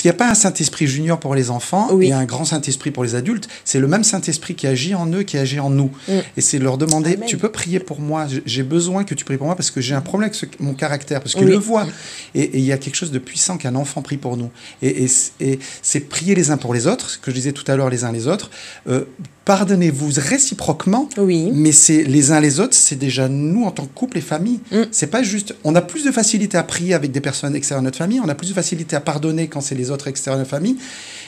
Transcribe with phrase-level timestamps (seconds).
[0.00, 2.06] Parce qu'il n'y a pas un Saint-Esprit junior pour les enfants Oui.
[2.08, 3.48] et un grand Saint-Esprit pour les adultes.
[3.66, 5.90] C'est le même Saint-Esprit qui agit en eux, qui agit en nous.
[6.08, 6.12] Mm.
[6.38, 7.28] Et c'est leur demander, Amen.
[7.28, 9.94] tu peux prier pour moi, j'ai besoin que tu pries pour moi parce que j'ai
[9.94, 11.50] un problème avec ce- mon caractère, parce qu'il Oui.
[11.50, 11.86] le voit.
[12.34, 14.48] Et il y a quelque chose de puissant qu'un enfant prie pour nous.
[14.80, 17.52] Et, et c- et c'est prier les uns pour les autres, ce que je disais
[17.52, 18.50] tout à l'heure, les uns les autres.
[18.88, 19.04] Euh,
[19.50, 21.50] Pardonnez-vous réciproquement, Oui.
[21.52, 24.60] mais c'est les uns les autres, c'est déjà nous en tant que couple et famille.
[24.70, 24.82] Mm.
[24.92, 25.56] C'est pas juste.
[25.64, 28.28] On a plus de facilité à prier avec des personnes extérieures à notre famille, on
[28.28, 30.76] a plus de facilité à pardonner quand c'est les autres extérieurs à notre famille.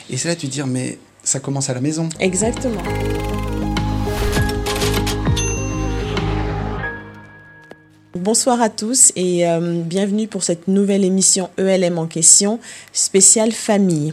[0.08, 2.08] Et c'est là tu te dire, mais ça commence à la maison.
[2.20, 2.80] Exactement.
[8.14, 12.60] Bonsoir à tous et euh, bienvenue pour cette nouvelle émission ELM en question,
[12.92, 14.12] spéciale famille.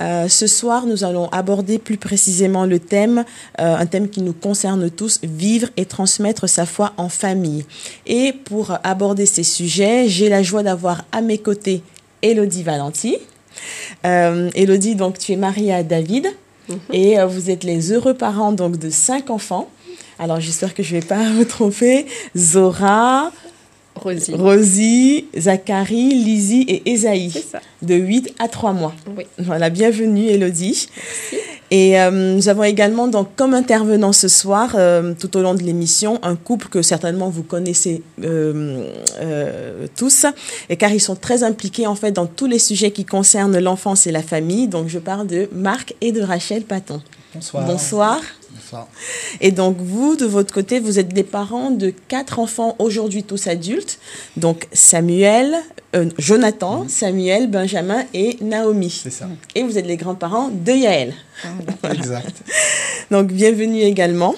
[0.00, 3.24] Euh, ce soir, nous allons aborder plus précisément le thème,
[3.60, 7.64] euh, un thème qui nous concerne tous, vivre et transmettre sa foi en famille.
[8.04, 11.82] Et pour aborder ces sujets, j'ai la joie d'avoir à mes côtés
[12.22, 13.16] Elodie Valenti.
[14.04, 16.26] Euh, Elodie, donc tu es mariée à David
[16.92, 19.68] et euh, vous êtes les heureux parents donc de cinq enfants.
[20.20, 22.06] Alors j'espère que je ne vais pas me tromper.
[22.36, 23.32] Zora,
[23.94, 24.34] Rosie.
[24.34, 27.30] Rosie, Zachary, Lizzie et Esaïe.
[27.32, 27.60] C'est ça.
[27.80, 28.94] De 8 à 3 mois.
[29.16, 29.26] Oui.
[29.38, 30.88] Voilà, bienvenue Elodie.
[31.70, 35.62] Et euh, nous avons également donc comme intervenant ce soir, euh, tout au long de
[35.62, 38.84] l'émission, un couple que certainement vous connaissez euh,
[39.20, 40.26] euh, tous,
[40.68, 44.06] et car ils sont très impliqués en fait dans tous les sujets qui concernent l'enfance
[44.06, 44.66] et la famille.
[44.66, 47.00] Donc je parle de Marc et de Rachel Paton.
[47.34, 47.64] Bonsoir.
[47.64, 48.20] Bonsoir.
[49.40, 53.46] Et donc, vous, de votre côté, vous êtes des parents de quatre enfants aujourd'hui, tous
[53.46, 53.98] adultes.
[54.36, 55.56] Donc, Samuel,
[55.96, 58.90] euh, Jonathan, Samuel, Benjamin et Naomi.
[58.90, 59.28] C'est ça.
[59.54, 61.14] Et vous êtes les grands-parents de Yaël.
[61.90, 62.42] Exact.
[63.10, 64.34] Donc, bienvenue également.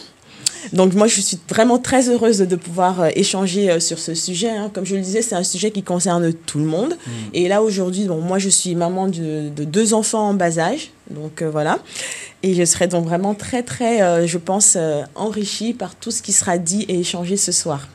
[0.72, 4.50] Donc, moi, je suis vraiment très heureuse de pouvoir euh, échanger euh, sur ce sujet.
[4.50, 4.70] hein.
[4.72, 6.96] Comme je le disais, c'est un sujet qui concerne tout le monde.
[7.34, 10.90] Et là, aujourd'hui, bon, moi, je suis maman de, de deux enfants en bas âge.
[11.10, 11.78] Donc, euh, voilà.
[12.42, 16.22] Et je serai donc vraiment très, très, euh, je pense, euh, enrichie par tout ce
[16.22, 17.88] qui sera dit et échangé ce soir.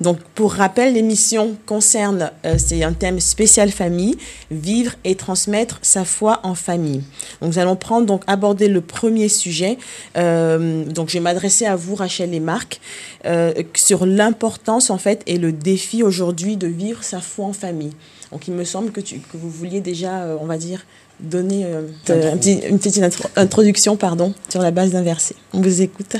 [0.00, 4.16] Donc, pour rappel, l'émission concerne, euh, c'est un thème spécial famille,
[4.50, 7.02] vivre et transmettre sa foi en famille.
[7.40, 9.78] Donc, nous allons prendre, donc, aborder le premier sujet.
[10.16, 12.80] Euh, donc, je vais m'adresser à vous, Rachel et Marc,
[13.24, 17.92] euh, sur l'importance, en fait, et le défi aujourd'hui de vivre sa foi en famille.
[18.32, 20.84] Donc, il me semble que, tu, que vous vouliez déjà, on va dire,
[21.20, 22.28] donner Intro.
[22.32, 25.34] un petit- une petite intro- introduction, pardon, sur la base d'un verset.
[25.54, 26.16] On vous écoute.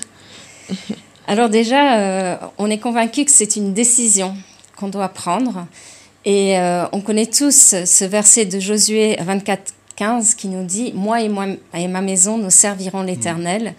[1.28, 4.36] Alors déjà, euh, on est convaincu que c'est une décision
[4.76, 5.66] qu'on doit prendre.
[6.24, 11.22] Et euh, on connaît tous ce verset de Josué 24, 15 qui nous dit, Moi
[11.22, 13.74] et, moi et ma maison, nous servirons l'Éternel.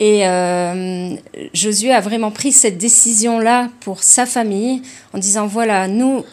[0.00, 1.14] Et euh,
[1.52, 4.82] Josué a vraiment pris cette décision-là pour sa famille
[5.12, 6.24] en disant, voilà, nous...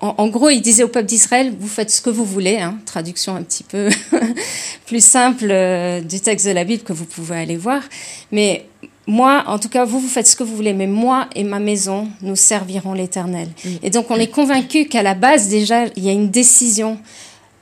[0.00, 2.78] en, en gros, il disait au peuple d'Israël, vous faites ce que vous voulez, hein,
[2.86, 3.88] traduction un petit peu
[4.86, 5.48] plus simple
[6.08, 7.82] du texte de la Bible que vous pouvez aller voir.
[8.32, 8.66] Mais
[9.06, 11.58] moi, en tout cas, vous, vous faites ce que vous voulez, mais moi et ma
[11.58, 13.48] maison, nous servirons l'Éternel.
[13.82, 16.98] Et donc, on est convaincu qu'à la base, déjà, il y a une décision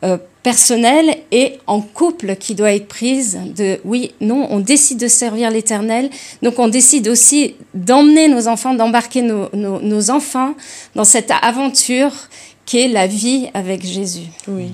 [0.05, 5.09] euh, personnelle et en couple qui doit être prise de oui, non, on décide de
[5.09, 6.11] servir l'Éternel.
[6.43, 10.55] Donc, on décide aussi d'emmener nos enfants, d'embarquer nos, nos, nos enfants
[10.95, 12.13] dans cette aventure
[12.67, 14.29] qui est la vie avec Jésus.
[14.47, 14.73] Oui.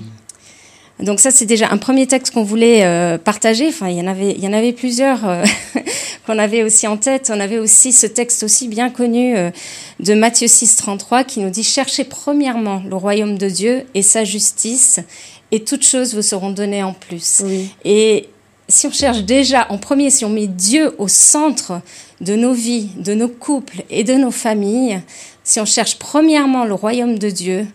[0.99, 3.67] Donc ça, c'est déjà un premier texte qu'on voulait euh, partager.
[3.67, 5.43] Enfin, il y en avait, il y en avait plusieurs euh,
[6.25, 7.31] qu'on avait aussi en tête.
[7.33, 9.51] On avait aussi ce texte aussi bien connu euh,
[9.99, 14.23] de Matthieu 6, 33 qui nous dit cherchez premièrement le royaume de Dieu et sa
[14.23, 14.99] justice,
[15.51, 17.43] et toutes choses vous seront données en plus.
[17.45, 17.69] Oui.
[17.85, 18.29] Et
[18.67, 21.79] si on cherche déjà en premier, si on met Dieu au centre
[22.21, 24.99] de nos vies, de nos couples et de nos familles,
[25.43, 27.67] si on cherche premièrement le royaume de Dieu,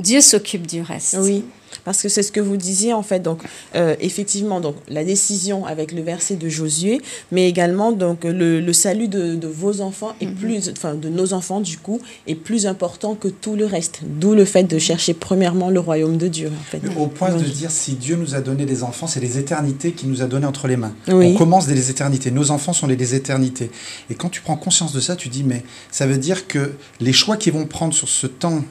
[0.00, 1.18] Dieu s'occupe du reste.
[1.20, 1.44] Oui,
[1.88, 3.20] parce que c'est ce que vous disiez en fait.
[3.20, 3.40] Donc,
[3.74, 7.00] euh, effectivement, donc la décision avec le verset de Josué,
[7.32, 11.32] mais également donc le, le salut de, de vos enfants est plus, enfin de nos
[11.32, 14.00] enfants du coup, est plus important que tout le reste.
[14.02, 16.50] D'où le fait de chercher premièrement le royaume de Dieu.
[16.60, 16.82] En fait.
[16.98, 20.10] Au point de dire si Dieu nous a donné des enfants, c'est les éternités qu'il
[20.10, 20.94] nous a donné entre les mains.
[21.08, 21.32] Oui.
[21.32, 22.30] On commence dès les éternités.
[22.30, 23.70] Nos enfants sont les, les éternités.
[24.10, 27.14] Et quand tu prends conscience de ça, tu dis mais ça veut dire que les
[27.14, 28.62] choix qu'ils vont prendre sur ce temps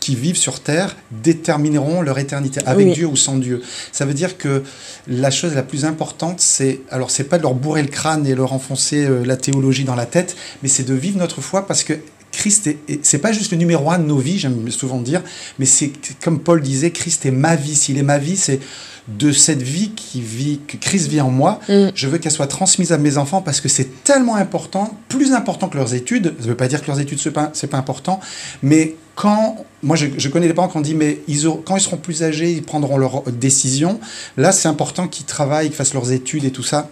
[0.00, 2.92] qui vivent sur terre détermineront leur éternité avec Oui.
[2.94, 3.62] Dieu ou sans Dieu.
[3.92, 4.62] Ça veut dire que
[5.06, 8.34] la chose la plus importante, c'est alors c'est pas de leur bourrer le crâne et
[8.34, 11.84] leur enfoncer euh, la théologie dans la tête, mais c'est de vivre notre foi parce
[11.84, 11.94] que
[12.32, 15.22] Christ est, est- c'est pas juste le numéro un de nos vies, j'aime souvent dire,
[15.58, 15.92] mais c'est
[16.22, 17.74] comme Paul disait, Christ est ma vie.
[17.74, 18.60] S'il est ma vie, c'est
[19.08, 21.88] de cette vie qui vit, que Christ vit en moi, Mm.
[21.94, 25.68] je veux qu'elle soit transmise à mes enfants parce que c'est tellement important, plus important
[25.68, 26.34] que leurs études.
[26.38, 28.20] Ça ne veut pas dire que leurs études c'est pas, c'est pas important,
[28.62, 31.98] mais quand, moi je, connais des parents qui ont dit, mais ils quand ils seront
[31.98, 34.00] plus âgés, ils prendront leurs décisions.
[34.38, 36.88] Là, c'est important qu'ils travaillent, qu'ils fassent leurs études et tout ça.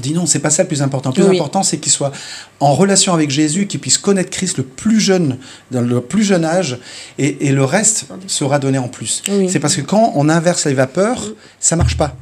[0.00, 1.12] Dis non, c'est pas ça le plus important.
[1.16, 2.10] Le plus important, c'est qu'ils soient
[2.58, 5.38] en relation avec Jésus, qu'ils puissent connaître Christ le plus jeune,
[5.70, 6.80] dans le plus jeune âge,
[7.18, 9.22] et, et le reste sera donné en plus.
[9.48, 12.16] C'est parce que quand on inverse les vapeurs, ça marche pas.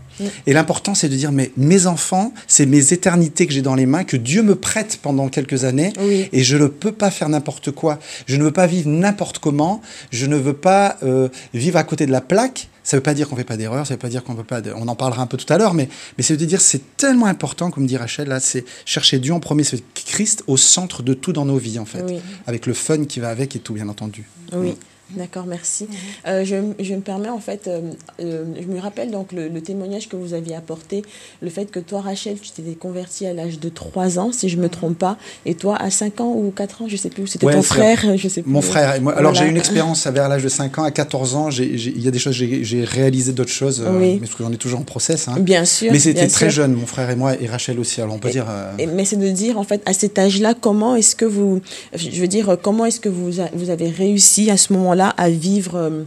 [0.46, 3.87] Et l'important, c'est de dire, mais mes enfants, c'est mes éternités que j'ai dans les
[3.87, 5.93] mains, que Dieu me prête pendant quelques années,
[6.32, 7.99] et je ne peux pas faire n'importe quoi.
[8.26, 9.81] Je ne veux pas vivre n'importe comment.
[10.11, 12.69] Je ne veux pas euh, vivre à côté de la plaque.
[12.82, 14.25] Ça ne veut pas dire qu'on ne fait pas d'erreur, ça ne veut pas dire
[14.25, 14.62] qu'on ne peut pas.
[14.75, 17.26] On en parlera un peu tout à l'heure, mais, mais c'est de dire c'est tellement
[17.26, 21.14] important, comme dit Rachel, là, c'est chercher Dieu en premier, c'est Christ au centre de
[21.14, 22.02] tout dans nos vies, en fait,
[22.46, 24.28] avec le fun qui va avec et tout, bien entendu.
[24.52, 24.75] Oui.
[25.16, 25.84] D'accord, merci.
[25.84, 25.96] Mhm.
[26.28, 27.80] Euh, je, je, me permets, en fait, euh,
[28.20, 31.02] euh, je me rappelle donc le, témoignage que vous aviez apporté,
[31.42, 34.56] le fait que toi, Rachel, tu t'étais convertie à l'âge de 3 ans, si je
[34.56, 34.72] ne me mhm.
[34.72, 37.50] trompe pas, et toi, à 5 ans ou 4 ans, je ne sais plus, c'était
[37.50, 38.50] ton frère, je sais plus.
[38.50, 39.00] Mon frère.
[39.00, 42.02] Moi, alors, j'ai eu une expérience vers l'âge de 5 ans, à 14 ans, il
[42.02, 45.28] y a des choses, j'ai réalisé d'autres choses, mais parce qu'on est toujours en process.
[45.28, 45.38] Hein.
[45.40, 45.92] Bien sûr.
[45.92, 48.46] Mais c'était très jeune, mon frère et moi, et Rachel aussi, alors on peut dire...
[48.78, 51.60] mais c'est de dire, en fait, à cet âge-là, comment est-ce que vous,
[51.94, 55.76] je veux dire, comment est-ce que vous, vous avez réussi à ce moment-là à vivre
[55.76, 56.02] euh,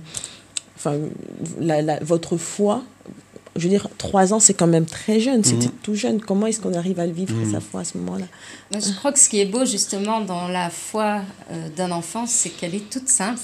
[0.75, 0.97] enfin,
[2.01, 2.83] votre foi
[3.55, 5.73] je veux dire, trois ans, c'est quand même très jeune, c'était mhm.
[5.83, 6.21] tout jeune.
[6.21, 7.61] Comment est-ce qu'on arrive à le vivre, sa mhm.
[7.61, 8.25] foi, à ce moment-là?
[8.71, 12.49] Je crois que ce qui est beau, justement, dans la foi euh, d'un enfant, c'est
[12.49, 13.39] qu'elle est toute simple.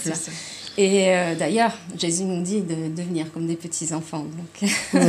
[0.80, 4.24] Et euh, d'ailleurs, Jésus nous dit de devenir comme des petits-enfants.
[4.24, 4.72] Donc...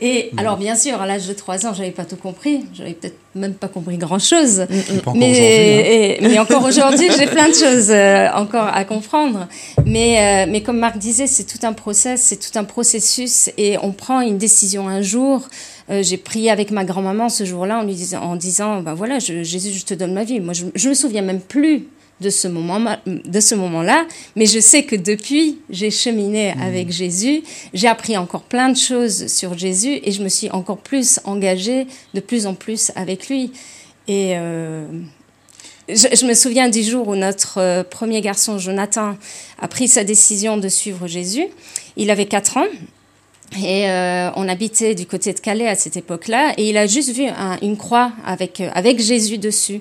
[0.00, 2.64] et alors, bien sûr, à l'âge de 3 ans, je n'avais pas tout compris.
[2.74, 4.66] Je n'avais peut-être même pas compris grand-chose.
[5.14, 6.28] Mais, hein.
[6.28, 9.46] mais encore aujourd'hui, j'ai plein de choses euh, encore à comprendre.
[9.86, 13.50] Mais, euh, mais comme Marc disait, c'est tout un process, c'est tout un processus.
[13.56, 15.48] Et on prend une décision un jour.
[15.88, 19.74] j'ai prié avec ma grand-maman ce jour-là en lui disant, en disant, ben voilà, Jésus,
[19.74, 20.40] je te donne ma vie.
[20.40, 21.86] Moi, je, je me souviens même plus
[22.20, 24.06] de ce moment de ce moment-là
[24.36, 26.60] mais je sais que depuis j'ai cheminé mmh.
[26.62, 27.42] avec Jésus
[27.74, 31.86] j'ai appris encore plein de choses sur Jésus et je me suis encore plus engagée
[32.14, 33.52] de plus en plus avec lui
[34.08, 34.86] et euh,
[35.88, 39.16] je, me souviens du jour où notre euh, premier garçon Jonathan
[39.60, 41.46] a pris sa décision de suivre Jésus
[41.96, 42.66] il avait 4 ans
[43.56, 47.14] et euh, on habitait du côté de Calais à cette époque-là, et il a juste
[47.14, 47.24] vu
[47.62, 49.80] une croix avec, avec Jésus dessus.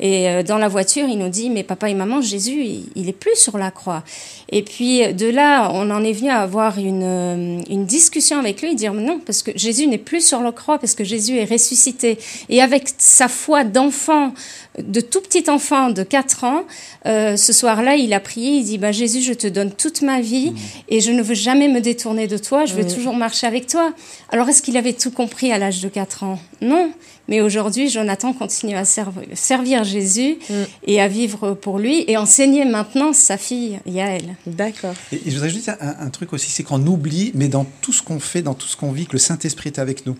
[0.00, 2.64] Et euh, dans la voiture, il nous dit, mais papa et maman, Jésus,
[2.94, 4.02] il, est plus sur la croix.
[4.50, 8.62] Et puis de là, on en est venu à avoir une, euh, une discussion avec
[8.62, 11.50] lui, dire non, parce que Jésus n'est plus sur la croix, parce que Jésus est
[11.50, 12.18] ressuscité.
[12.48, 14.34] Et avec sa foi d'enfant,
[14.78, 16.64] de tout petit enfant de 4 ans,
[17.06, 20.20] euh, ce soir-là, il a prié, il dit, bah, Jésus, je te donne toute ma
[20.20, 20.56] vie mmh.
[20.88, 23.92] et je ne veux jamais me détourner de toi, je veux toujours marcher avec toi.
[24.30, 26.38] Alors est-ce qu'il avait tout compris à l'âge de 4 ans?
[26.60, 26.90] Non.
[27.28, 30.54] Mais aujourd'hui, Jonathan continue à servir Jésus mm.
[30.86, 34.36] et à vivre pour lui et enseigner maintenant sa fille Yael.
[34.46, 34.94] D'accord.
[35.10, 38.02] Et, je voudrais juste dire un, truc aussi, c'est qu'on oublie, mais dans tout ce
[38.02, 40.16] qu'on fait, dans tout ce qu'on vit, que le Saint-Esprit est avec nous.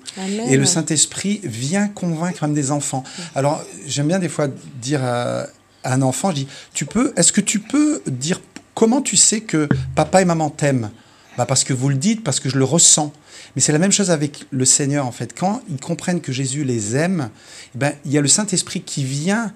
[0.49, 3.05] Et le Saint-Esprit vient convaincre même des enfants.
[3.35, 5.47] Alors, j'aime bien des fois dire à,
[5.85, 8.41] un enfant, je dis, tu peux, est-ce que tu peux dire
[8.75, 10.91] comment tu sais que papa et maman t'aiment?
[11.37, 13.13] Bah Parce que vous le dites, parce que je le ressens.
[13.55, 15.39] Mais c'est la même chose avec le Seigneur, en fait.
[15.39, 17.31] Quand ils comprennent que Jésus les aime,
[17.75, 19.53] eh ben, il y a le Saint-Esprit qui vient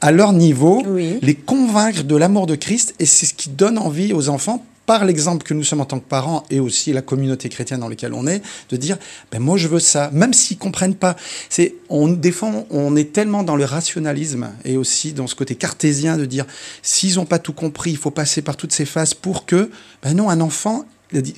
[0.00, 4.12] à leur niveau, les convaincre de l'amour de Christ, et c'est ce qui donne envie
[4.12, 7.48] aux enfants, par l'exemple que nous sommes en tant que parents et aussi la communauté
[7.48, 8.98] chrétienne dans laquelle on est, de dire
[9.30, 11.16] ben moi je veux ça, même s'ils comprennent pas.
[11.48, 16.16] C'est on défend, on est tellement dans le rationalisme et aussi dans ce côté cartésien
[16.16, 16.46] de dire
[16.82, 19.70] s'ils n'ont pas tout compris, il faut passer par toutes ces phases pour que
[20.02, 20.86] ben non un enfant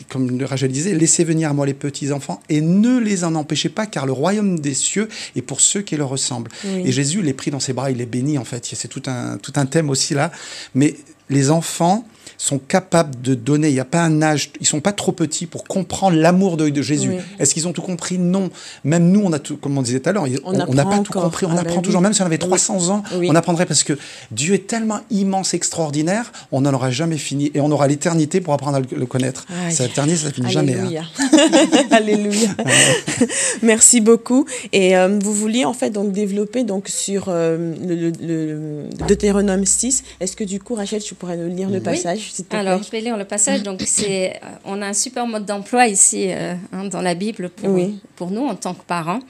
[0.08, 3.86] comme Rachel disait, laissez venir à moi les petits-enfants et ne les en empêchez pas,
[3.86, 6.50] car le royaume des cieux est pour ceux qui leur ressemblent.
[6.64, 8.64] Et Jésus les pris dans ses bras, il les bénit en fait.
[8.72, 10.32] C'est tout un, tout un thème aussi là.
[10.74, 10.96] Mais
[11.28, 12.06] les enfants,
[12.38, 13.68] sont capables de donner.
[13.68, 16.82] Il n'y a pas un âge, ils sont pas trop petits pour comprendre l'amour de,
[16.82, 17.14] Jésus.
[17.38, 18.18] Est-ce qu'ils ont tout compris?
[18.18, 18.50] Non.
[18.84, 21.12] Même nous, on a tout, comme on disait tout à l'heure, on n'a pas tout
[21.12, 21.46] compris.
[21.46, 23.94] On ah apprend toujours, même si on avait 300 ans, on apprendrait parce que
[24.30, 28.54] Dieu est tellement immense, extraordinaire, on n'en aura jamais fini et on aura l'éternité pour
[28.54, 29.46] apprendre à le, connaître.
[29.70, 30.76] Ça éternise, ça finit jamais.
[30.76, 31.04] Hein.
[31.90, 32.48] Alléluia.
[33.62, 34.46] Merci beaucoup.
[34.72, 40.04] Et euh, vous vouliez en fait donc développer donc sur euh, le, le, Deutéronome 6.
[40.20, 42.25] Est-ce que du coup, Rachel, tu pourrais nous lire le passage?
[42.50, 43.62] Alors, je vais lire le passage.
[43.62, 47.50] Donc, c'est, euh, on a un super mode d'emploi ici euh, hein, dans la Bible
[47.50, 47.78] pour,
[48.16, 49.20] pour nous en tant que parents.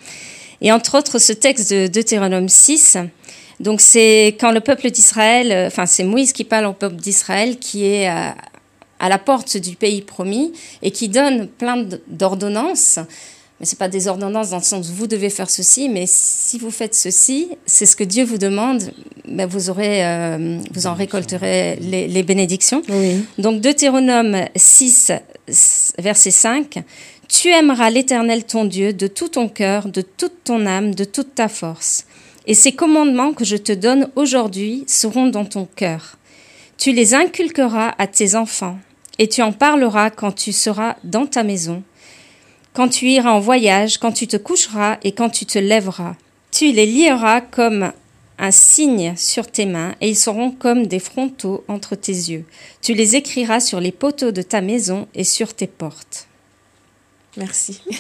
[0.61, 2.99] Et entre autres, ce texte de Deutéronome 6.
[3.61, 7.59] Donc, c'est quand le peuple d'Israël, euh, enfin, c'est Moïse qui parle au peuple d'Israël
[7.59, 12.99] qui est à la porte du pays promis et qui donne plein d'ordonnances
[13.59, 16.59] mais c'est pas des ordonnances dans le sens où vous devez faire ceci, mais si
[16.59, 18.83] vous faites ceci, c'est ce que Dieu vous demande,
[19.27, 22.83] ben vous aurez, euh, vous en récolterez les, les bénédictions.
[22.89, 23.25] Oui.
[23.39, 25.13] Donc Deutéronome 6,
[25.99, 26.83] verset 5,
[27.29, 31.35] Tu aimeras l'Éternel ton Dieu de tout ton cœur, de toute ton âme, de toute
[31.35, 32.05] ta force.
[32.47, 36.19] Et ces commandements que je te donne aujourd'hui seront dans ton cœur.
[36.79, 38.79] Tu les inculqueras à tes enfants,
[39.19, 41.83] et tu en parleras quand tu seras dans ta maison,
[42.77, 46.15] quand tu iras en voyage, quand tu te coucheras et quand tu te lèveras.
[46.51, 47.91] Tu les lieras comme
[48.39, 52.45] un signe sur tes mains, et ils seront comme des frontaux entre tes yeux.
[52.83, 56.29] Tu les écriras sur les poteaux de ta maison et sur tes portes.
[57.39, 57.81] Merci.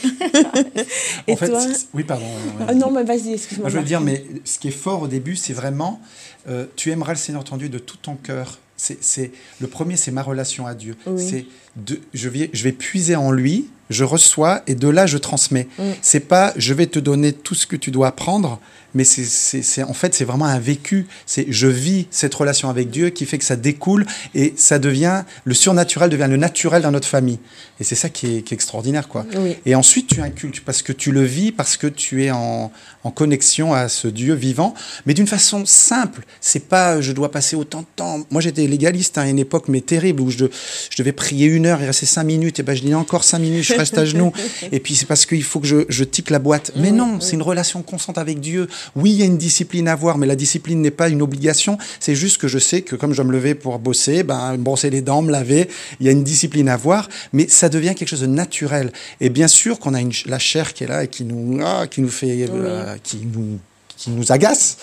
[1.28, 1.60] En fait, toi
[1.94, 2.26] oui, pardon.
[2.26, 2.66] ouais, ouais.
[2.68, 3.68] Ah non, mais vas-y, excuse-moi.
[3.68, 6.00] Moi, je veux dire, mais ce qui est fort au début, c'est vraiment,
[6.48, 8.58] euh, tu aimeras le Seigneur ton Dieu de tout ton cœur.
[8.76, 10.96] C'est, c'est- le premier, c'est ma relation à Dieu.
[11.06, 11.22] Oui.
[11.28, 15.18] C'est de, je, vais, je vais puiser en lui, je reçois, et de là, je
[15.18, 15.68] transmets.
[15.78, 15.82] Mm.
[16.02, 18.58] C'est pas, je vais te donner tout ce que tu dois apprendre,
[18.94, 21.06] mais c'est, c'est, c'est- en fait, c'est vraiment un vécu.
[21.26, 24.04] C'est, je vis cette relation avec Dieu qui fait que ça découle,
[24.34, 27.38] et ça devient, le surnaturel devient le naturel dans notre famille.
[27.78, 29.26] Et c'est ça qui est, qui est extraordinaire, quoi.
[29.36, 29.56] Oui.
[29.66, 32.72] Et ensuite, tu inculques parce que tu le vis, parce que tu es en,
[33.06, 34.74] en connexion à ce Dieu vivant,
[35.06, 36.24] mais d'une façon simple.
[36.40, 38.20] C'est pas je dois passer autant de temps.
[38.30, 40.46] Moi, j'étais légaliste hein, à une époque, mais terrible, où je,
[40.90, 42.58] je devais prier une heure et rester cinq minutes.
[42.58, 44.32] Et ben, je dis encore cinq minutes, je reste à genoux.
[44.72, 46.72] Et puis, c'est parce qu'il faut que je, je tique la boîte.
[46.76, 48.68] Mais non, c'est une relation constante avec Dieu.
[48.96, 51.78] Oui, il y a une discipline à avoir, mais la discipline n'est pas une obligation.
[52.00, 54.90] C'est juste que je sais que comme je dois me lever pour bosser, ben, brosser
[54.90, 55.68] les dents, me laver,
[56.00, 58.92] il y a une discipline à avoir, mais ça devient quelque chose de naturel.
[59.20, 61.86] Et bien sûr qu'on a une, la chair qui est là et qui nous, ah,
[61.88, 63.58] qui nous fait, euh, qui nous
[63.98, 64.76] qui nous agace,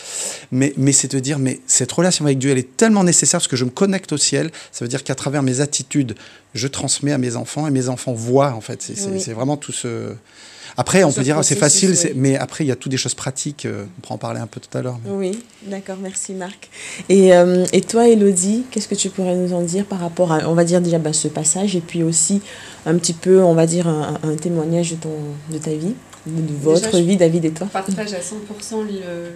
[0.51, 3.47] mais, mais c'est de dire, mais cette relation avec Dieu, elle est tellement nécessaire parce
[3.47, 4.49] que je me connecte au ciel.
[4.71, 6.15] Ça veut dire qu'à travers mes attitudes,
[6.55, 8.81] je transmets à mes enfants et mes enfants voient, en fait.
[8.81, 9.19] C'est Oui.
[9.35, 10.15] vraiment tout ce.
[10.77, 12.11] Après, on Ce peut dire, ah, c'est facile, oui.
[12.15, 13.67] mais après, il y a toutes des choses pratiques.
[13.67, 14.97] euh, On pourra en parler un peu tout à l'heure.
[15.05, 16.71] mais- Oui, d'accord, merci Marc.
[17.07, 20.49] Et, euh, et toi, Elodie, qu'est-ce que tu pourrais nous en dire par rapport à,
[20.49, 22.41] on va dire déjà bah, ce passage, et puis aussi
[22.87, 25.13] un petit peu, on va dire, un, un témoignage de, ton,
[25.51, 25.93] de ta vie,
[26.25, 29.31] de, votre vie, David et toi partage à 100% le, le-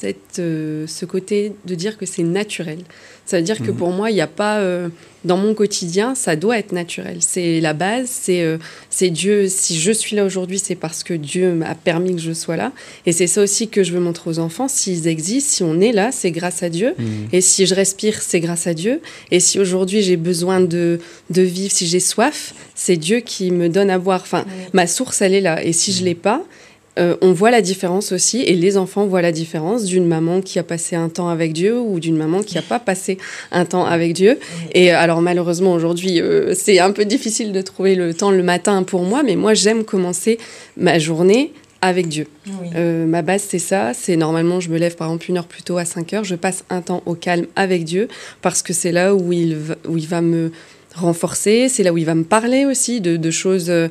[0.00, 2.78] cette, euh, ce côté de dire que c'est naturel.
[3.26, 3.76] Ça veut dire que Mhm.
[3.76, 4.88] pour moi, il n'y a pas, euh,
[5.24, 7.18] dans mon quotidien, ça doit être naturel.
[7.20, 8.56] C'est la base, c'est euh,
[8.88, 9.48] c'est Dieu.
[9.48, 12.72] Si je suis là aujourd'hui, c'est parce que Dieu m'a permis que je sois là.
[13.04, 14.66] Et c'est ça aussi que je veux montrer aux enfants.
[14.68, 16.94] S'ils existent, si on est là, c'est grâce à Dieu.
[16.96, 17.28] Mhm.
[17.32, 19.00] Et si je respire, c'est grâce à Dieu.
[19.30, 20.98] Et si aujourd'hui j'ai besoin de,
[21.30, 24.22] de vivre, si j'ai soif, c'est Dieu qui me donne à boire.
[24.22, 25.62] Enfin, ma source, elle est là.
[25.62, 26.42] Et si je l'ai pas,
[26.98, 30.58] euh, on voit la différence aussi, et les enfants voient la différence d'une maman qui
[30.58, 33.18] a passé un temps avec Dieu ou d'une maman qui n'a pas passé
[33.52, 34.38] un temps avec Dieu.
[34.72, 38.42] Et euh, alors malheureusement aujourd'hui, euh, c'est un peu difficile de trouver le temps le
[38.42, 40.38] matin pour moi, mais moi j'aime commencer
[40.76, 42.26] ma journée avec Dieu.
[42.46, 42.68] Oui.
[42.74, 43.92] Euh, ma base, c'est ça.
[43.94, 46.24] C'est normalement, je me lève par exemple une heure plus tôt à 5 heures.
[46.24, 48.08] Je passe un temps au calme avec Dieu
[48.42, 50.50] parce que c'est là où il, va, où il va me
[50.98, 51.68] renforcer.
[51.68, 53.88] C'est là où il va me parler aussi de, de choses euh,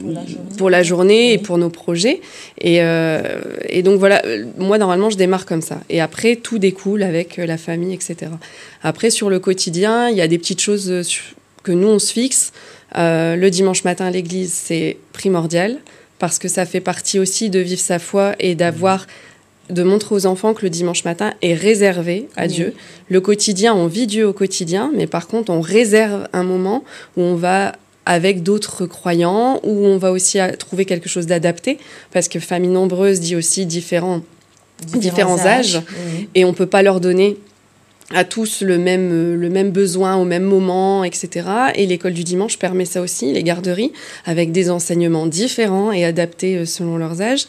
[0.00, 0.56] Pour la journée.
[0.58, 2.20] pour la journée et pour nos projets.
[2.60, 5.80] Et, euh, et donc voilà, euh, moi normalement, je démarre comme ça.
[5.88, 8.32] Et après, tout découle avec la famille, etc.
[8.82, 10.92] Après, sur le quotidien, il y a des petites choses
[11.62, 12.52] que nous, on se fixe.
[12.96, 15.78] Euh, le dimanche matin à l'église, c'est primordial
[16.18, 19.06] parce que ça fait partie aussi de vivre sa foi et d'avoir
[19.70, 22.48] de montrer aux enfants que le dimanche matin est réservé à Oui.
[22.48, 22.74] Dieu.
[23.08, 26.84] Le quotidien, on vit Dieu au quotidien, mais par contre, on réserve un moment
[27.16, 27.72] où on va
[28.04, 31.78] avec d'autres croyants, où on va aussi trouver quelque chose d'adapté,
[32.12, 34.20] parce que famille nombreuse dit aussi différents,
[34.86, 35.80] différents âges.
[36.06, 36.28] Oui.
[36.36, 37.36] et on peut pas leur donner
[38.14, 41.48] à tous le même, euh, le même besoin au même moment, etc.
[41.74, 43.92] Et l'école du dimanche permet ça aussi, les garderies,
[44.24, 47.46] avec des enseignements différents et adaptés euh, selon leurs âges.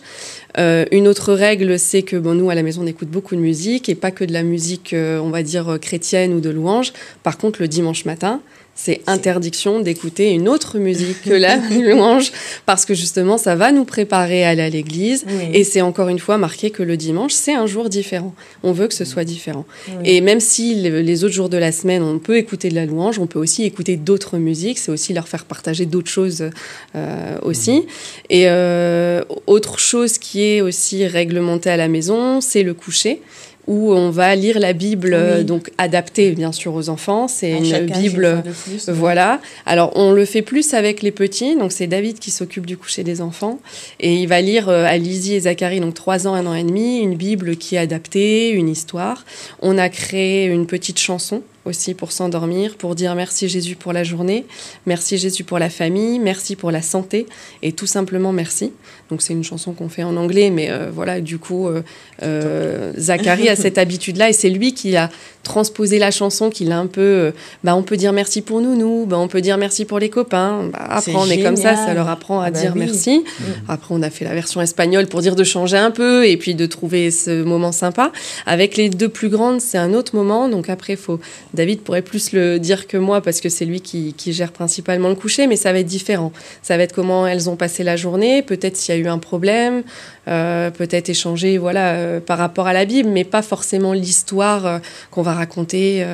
[0.57, 3.41] Euh, une autre règle, c'est que bon, nous, à la maison, on écoute beaucoup de
[3.41, 6.93] musique, et pas que de la musique, on va dire, chrétienne ou de louange.
[7.21, 8.41] Par contre, le dimanche matin,
[8.79, 12.31] c'est interdiction d'écouter une autre musique que la louange,
[12.67, 15.25] parce que justement, ça va nous préparer à aller à l'église.
[15.27, 15.33] Oui.
[15.53, 18.35] Et c'est encore une fois marqué que le dimanche, c'est un jour différent.
[18.63, 19.65] On veut que ce soit différent.
[19.89, 19.93] Oui.
[20.05, 22.85] Et même si le- les autres jours de la semaine, on peut écouter de la
[22.85, 24.77] louange, on peut aussi écouter d'autres musiques.
[24.77, 26.49] C'est aussi leur faire partager d'autres choses
[26.95, 27.85] euh, aussi.
[28.29, 33.21] Et euh, autre chose qui est aussi réglementée à la maison, c'est le coucher
[33.67, 35.43] où on va lire la Bible, euh, Oui.
[35.45, 37.27] donc adaptée bien sûr aux enfants.
[37.27, 38.43] C'est À une Bible.
[38.65, 39.41] plus, Voilà.
[39.65, 41.55] Alors, on le fait plus avec les petits.
[41.57, 43.59] Donc, c'est David qui s'occupe du coucher des enfants.
[43.99, 46.63] Et il va lire euh, à Lizzie et Zacharie, donc 3 ans, 1 an et
[46.63, 49.25] demi, une Bible qui est adaptée, une histoire.
[49.61, 54.03] On a créé une petite chanson aussi pour s'endormir, pour dire merci Jésus pour la
[54.03, 54.45] journée,
[54.85, 57.27] merci Jésus pour la famille, merci pour la santé
[57.61, 58.71] et tout simplement merci.
[59.09, 61.81] Donc c'est une chanson qu'on fait en anglais, mais euh, voilà, du coup, euh,
[62.23, 65.09] euh, Zachary a cette habitude-là et c'est lui qui a
[65.43, 67.31] transposé la chanson, qu'il a un peu,
[67.63, 70.09] bah, on peut dire merci pour nous, nous, bah, on peut dire merci pour les
[70.09, 70.69] copains.
[70.73, 72.81] Bah, après, on est comme ça, ça leur apprend à Bah dire oui.
[72.81, 73.19] merci.
[73.19, 73.43] Mm.
[73.69, 76.53] Après, on a fait la version espagnole pour dire de changer un peu et puis
[76.53, 78.11] de trouver ce moment sympa.
[78.45, 80.49] Avec les deux plus grandes, c'est un autre moment.
[80.49, 81.19] Donc après, faut
[81.57, 85.15] David pourrait plus le dire que moi parce que c'est lui qui, gère principalement le
[85.15, 86.31] coucher, mais ça va être différent.
[86.61, 89.17] Ça va être comment elles ont passé la journée, peut-être s'il y a eu un
[89.17, 89.83] problème,
[90.27, 94.79] euh, peut-être échanger voilà, euh, par rapport à la Bible, mais pas forcément l'histoire euh,
[95.11, 96.05] qu'on va raconter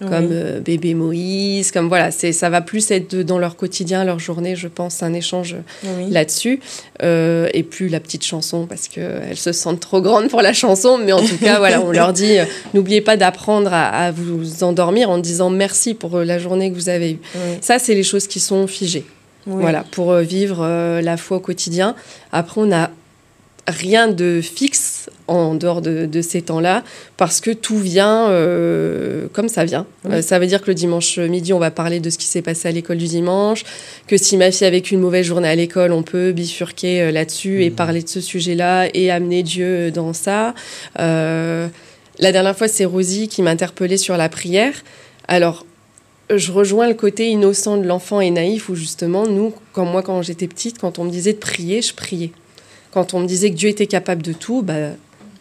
[0.00, 4.18] comme bébé Moïse, comme voilà, c'est ça va plus être de- dans leur quotidien, leur
[4.18, 6.10] journée, je pense, un échange Oui.
[6.10, 6.60] là-dessus.
[7.02, 10.98] Et plus la petite chanson, parce qu'elles se sentent trop grandes pour la chanson.
[10.98, 12.36] Mais en tout cas, voilà, on leur dit,
[12.74, 16.88] n'oubliez pas d'apprendre à, à vous endormir en disant merci pour la journée que vous
[16.88, 17.18] avez eue.
[17.34, 17.58] Oui.
[17.60, 19.04] Ça, c'est les choses qui sont figées.
[19.46, 19.62] Oui.
[19.62, 21.94] Voilà, pour vivre euh, la foi au quotidien.
[22.32, 22.90] Après, on n'a
[23.68, 26.82] rien de fixe en dehors de, de ces temps-là,
[27.16, 29.86] parce que tout vient euh, comme ça vient.
[30.04, 30.14] Oui.
[30.14, 32.42] Euh, ça veut dire que le dimanche midi, on va parler de ce qui s'est
[32.42, 33.64] passé à l'école du dimanche,
[34.06, 37.10] que si ma fille a vécu une mauvaise journée à l'école, on peut bifurquer euh,
[37.12, 40.54] là-dessus et parler de ce sujet-là et amener Dieu dans ça.
[42.20, 44.72] La dernière fois, c'est Rosie qui m'interpellait sur la prière.
[45.28, 45.64] Alors,
[46.34, 50.20] je rejoins le côté innocent de l'enfant et naïf où justement, nous, comme moi quand
[50.22, 52.32] j'étais petite, quand on me disait de prier, je priais.
[52.92, 54.90] Quand on me disait que Dieu était capable de tout, bah,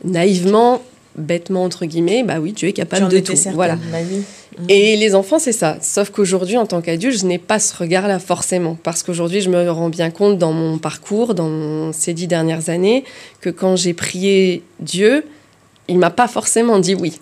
[0.03, 0.81] naïvement,
[1.17, 3.35] bêtement entre guillemets, bah oui, Dieu est capable de tout.
[3.35, 3.53] certaine.
[3.53, 3.75] Voilà.
[3.91, 4.21] Bah oui.
[4.69, 5.77] Et les enfants, c'est ça.
[5.81, 8.75] Sauf qu'aujourd'hui, en tant qu'adulte, je n'ai pas ce regard-là forcément.
[8.81, 12.69] Parce qu'aujourd'hui, je me rends bien compte dans mon parcours, dans mon- ces dix dernières
[12.69, 13.03] années,
[13.39, 15.23] que quand j'ai prié Dieu,
[15.87, 17.19] il m'a pas forcément dit oui.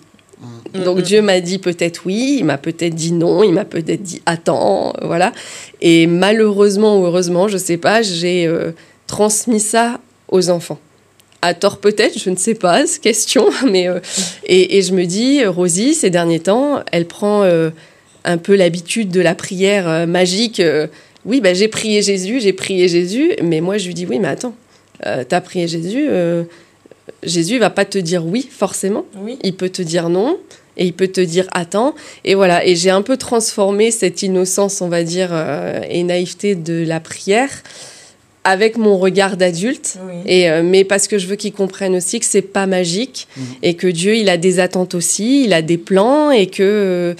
[0.74, 1.02] Donc Mhm.
[1.02, 4.92] Dieu m'a dit peut-être oui, il m'a peut-être dit non, il m'a peut-être dit attends,
[5.02, 5.32] voilà.
[5.80, 8.72] Et malheureusement ou heureusement, je sais pas, j'ai euh,
[9.06, 10.78] transmis ça aux enfants.
[11.42, 14.00] À tort peut-être, je ne sais pas, question, mais euh,
[14.46, 17.70] et, et je me dis, Rosie, ces derniers temps, elle prend euh,
[18.24, 20.62] un peu l'habitude de la prière euh, magique.
[21.24, 24.28] oui, bah, j'ai prié Jésus, j'ai prié Jésus, mais moi je lui dis oui, mais
[24.28, 24.54] attends,
[25.02, 26.08] t'as prié Jésus,
[27.22, 29.38] Jésus va pas te dire oui forcément Oui.
[29.42, 30.38] il peut te dire non
[30.76, 34.80] et il peut te dire attends et voilà et j'ai un peu transformé cette innocence
[34.80, 35.30] on va dire
[35.88, 37.50] et naïveté de la prière
[38.48, 40.14] avec mon regard d'adulte Oui.
[40.24, 43.44] et euh, mais parce que je veux qu'ils comprennent aussi que c'est pas magique Mhm.
[43.64, 47.14] et que Dieu il a des attentes aussi il a des plans et que euh,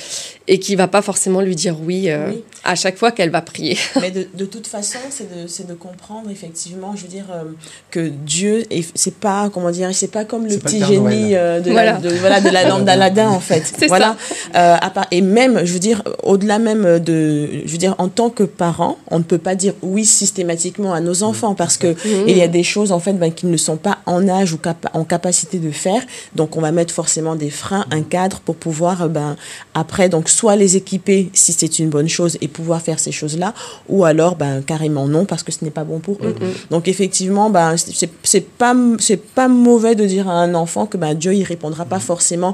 [0.47, 2.43] et qu'il va pas forcément lui dire oui, euh, Oui.
[2.67, 5.75] À chaque fois qu'elle va prier Mais de, de toute façon, c'est de, c'est de
[5.75, 7.45] comprendre effectivement, je veux dire, euh,
[7.91, 11.71] que Dieu, est- c'est pas, comment dire, c'est pas comme le petit génie euh, de,
[11.71, 11.93] Voilà.
[11.93, 13.63] la, de, voilà, de la lampe d'Aladin, en fait.
[13.79, 14.17] C'est voilà.
[14.55, 18.09] Euh, à part- et même, je veux dire, au-delà même de, je veux dire, en
[18.09, 21.95] tant que parent, on ne peut pas dire oui systématiquement à nos enfants parce que
[22.27, 24.57] il y a des choses, en fait, ben, qu'ils ne sont pas en âge ou
[24.59, 26.03] capa- en capacité de faire.
[26.35, 29.37] Donc, on va mettre forcément des freins, un cadre pour pouvoir, euh, ben,
[29.75, 33.51] après, donc, soit les équiper si c'est une bonne chose et pouvoir faire ces choses-là,
[33.95, 36.35] ou alors, ben, carrément non, parce que ce n'est pas bon pour eux.
[36.73, 40.97] Donc, effectivement, ben, c'est c'est pas, c'est pas mauvais de dire à un enfant que
[41.03, 42.53] ben, Dieu, il répondra pas forcément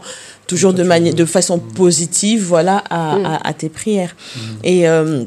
[0.50, 3.00] toujours de, manière, de façon positive, voilà, à,
[3.32, 4.14] à, à tes prières.
[4.64, 4.80] Et.
[4.88, 5.24] euh,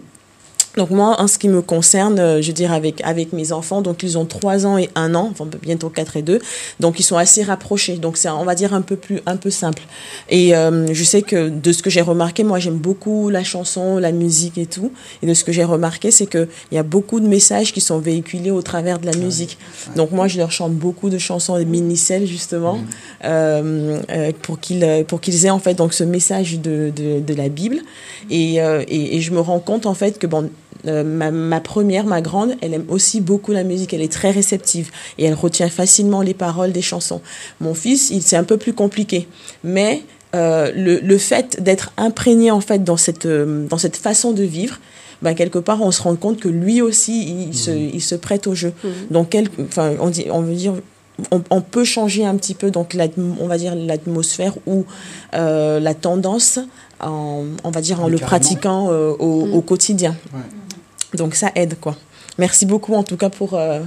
[0.76, 3.82] donc moi, en ce qui me concerne, euh, je veux dire avec avec mes enfants,
[3.82, 6.40] donc ils ont 3 ans et 1 an, enfin bientôt 4 et 2,
[6.80, 7.98] donc ils sont assez rapprochés.
[7.98, 9.84] Donc c'est on va dire un peu plus un peu simple.
[10.30, 13.98] Et euh, je sais que de ce que j'ai remarqué, moi j'aime beaucoup la chanson,
[13.98, 14.92] la musique et tout.
[15.22, 17.82] Et de ce que j'ai remarqué, c'est que il y a beaucoup de messages qui
[17.82, 19.58] sont véhiculés au travers de la musique.
[19.96, 22.80] Donc moi je leur chante beaucoup de chansons de Minicel justement
[23.24, 27.34] euh, euh, pour qu'ils pour qu'ils aient en fait donc ce message de de, de
[27.34, 27.78] la Bible.
[28.30, 30.50] Et, et et je me rends compte en fait que bon
[30.88, 33.94] euh, ma, ma première, ma grande, elle aime aussi beaucoup la musique.
[33.94, 37.22] Elle est très réceptive et elle retient facilement les paroles des chansons.
[37.60, 39.28] Mon fils, il c'est un peu plus compliqué,
[39.64, 40.04] mais
[40.36, 44.44] euh, le, le fait d'être imprégné en fait dans cette euh, dans cette façon de
[44.44, 44.80] vivre,
[45.22, 48.46] ben, quelque part on se rend compte que lui aussi il, se il se prête
[48.48, 48.74] au jeu.
[49.12, 50.74] Donc quel, enfin on dit on veut dire
[51.32, 52.98] on, on peut changer un petit peu donc
[53.40, 54.84] on va dire l'atmosphère ou
[55.34, 56.60] euh, la tendance
[57.00, 58.28] en, on va dire en le carrément.
[58.28, 60.16] pratiquant euh, au, au quotidien.
[60.34, 60.40] Ouais.
[61.14, 61.96] Donc ça aide quoi.
[62.38, 63.80] Merci beaucoup en tout cas pour, euh,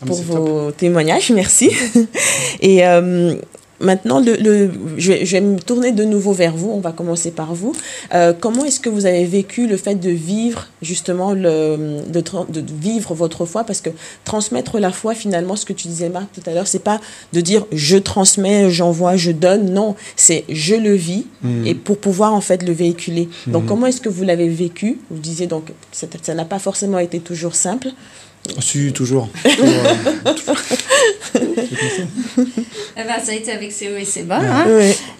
[0.00, 1.70] Ah, pour vos témoignages, merci.
[2.60, 3.34] Et euh,
[3.80, 6.70] maintenant, le, le, je, vais, je, vais, me tourner de nouveau vers vous.
[6.70, 7.74] On va commencer par vous.
[8.14, 12.64] Euh, comment est-ce que vous avez vécu le fait de vivre justement le, de, de,
[12.80, 13.64] vivre votre foi?
[13.64, 13.90] Parce que
[14.24, 17.00] transmettre la foi, finalement, ce que tu disais Marc tout à l'heure, c'est pas
[17.32, 19.72] de dire je transmets, j'envoie, je donne.
[19.72, 21.66] Non, c'est je le vis mmh.
[21.66, 23.28] et pour pouvoir en fait le véhiculer.
[23.46, 23.66] Donc, mmh.
[23.66, 24.98] comment est-ce que vous l'avez vécu?
[25.10, 27.88] Vous disiez donc ça n'a pas forcément été toujours simple.
[28.60, 29.28] Si, toujours.
[29.44, 29.50] eh
[32.96, 34.40] ben, ça a été avec ses hauts et ses bas.
[34.42, 34.66] Hein.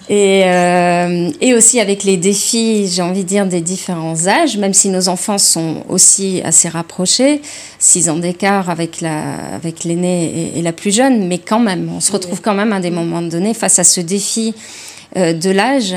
[0.08, 4.74] Et, euh, et aussi avec les défis, j'ai envie de dire, des différents âges, même
[4.74, 7.42] si nos enfants sont aussi assez rapprochés,
[7.78, 9.22] six ans d'écart avec la
[9.54, 12.72] avec l'aîné et, et, la plus jeune, mais quand même, on se retrouve quand même
[12.72, 14.54] à des moments donnés face à ce défi
[15.16, 15.94] euh, de l'âge.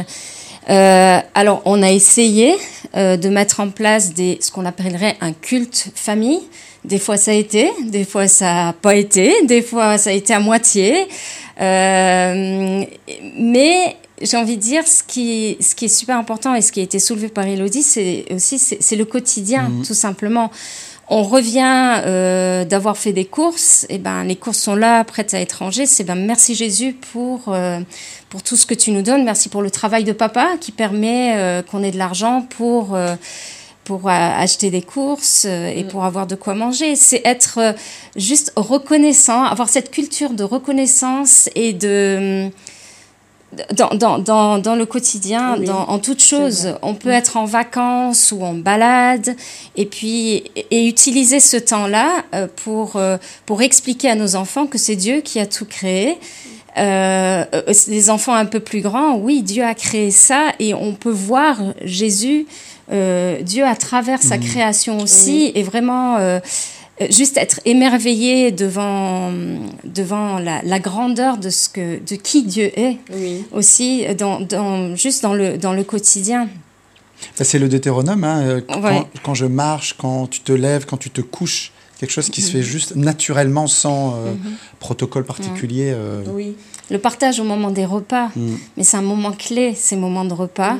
[0.72, 2.56] Euh, alors, on a essayé
[2.96, 6.40] euh, de mettre en place des, ce qu'on appellerait un culte famille.
[6.86, 10.14] Des fois, ça a été, des fois, ça n'a pas été, des fois, ça a
[10.14, 11.08] été à moitié.
[11.60, 12.84] Euh,
[13.38, 16.80] mais j'ai envie de dire, ce qui, ce qui est super important et ce qui
[16.80, 19.86] a été soulevé par Elodie, c'est aussi c'est le quotidien, mmh.
[19.86, 20.52] tout simplement
[21.14, 25.42] on revient euh, d'avoir fait des courses, et ben les courses sont là, prêtes à
[25.42, 25.86] être rangées.
[25.86, 27.82] C'est ben merci Jésus pour euh,
[28.30, 29.26] pour tout ce que tu nous donnes.
[29.26, 32.98] Merci pour le travail de papa qui permet euh, qu'on ait de l'argent pour
[33.84, 35.88] pour acheter des courses et mm.
[35.90, 36.96] pour avoir de quoi manger.
[36.96, 37.76] C'est être
[38.16, 42.50] juste reconnaissant, avoir cette culture de reconnaissance et de
[43.74, 46.76] dans, dans, dans, dans, le quotidien, dans, en toute chose.
[46.82, 49.36] On peut être en vacances ou en balade
[49.76, 54.78] et puis et utiliser ce temps-là euh, pour, euh, pour expliquer à nos enfants que
[54.78, 56.18] c'est Dieu qui a tout créé.
[56.78, 57.44] Euh,
[57.88, 61.58] les enfants un peu plus grands, oui, Dieu a créé ça et on peut voir
[61.84, 62.48] Jésus,
[62.94, 64.42] euh, Dieu à travers sa mmh.
[64.42, 66.40] création aussi, et vraiment euh,
[67.10, 69.32] juste être émerveillé devant,
[69.84, 73.46] devant la, la, grandeur de, ce que, de qui Dieu est, oui.
[73.52, 76.50] aussi, dans, dans, juste dans le, dans le quotidien.
[77.36, 79.04] C'est le Deutéronome, hein, euh, quand, ouais.
[79.24, 82.44] quand, je marche, quand tu te lèves, quand tu te couches, quelque chose qui mmh.
[82.44, 84.38] se fait juste naturellement sans euh, mmh.
[84.80, 85.94] protocole particulier.
[85.96, 86.24] Euh...
[86.34, 86.56] Oui
[86.92, 88.30] le partage au moment des repas.
[88.36, 88.56] Mm.
[88.78, 90.78] Mais c'est un moment clé, ces moments de repas,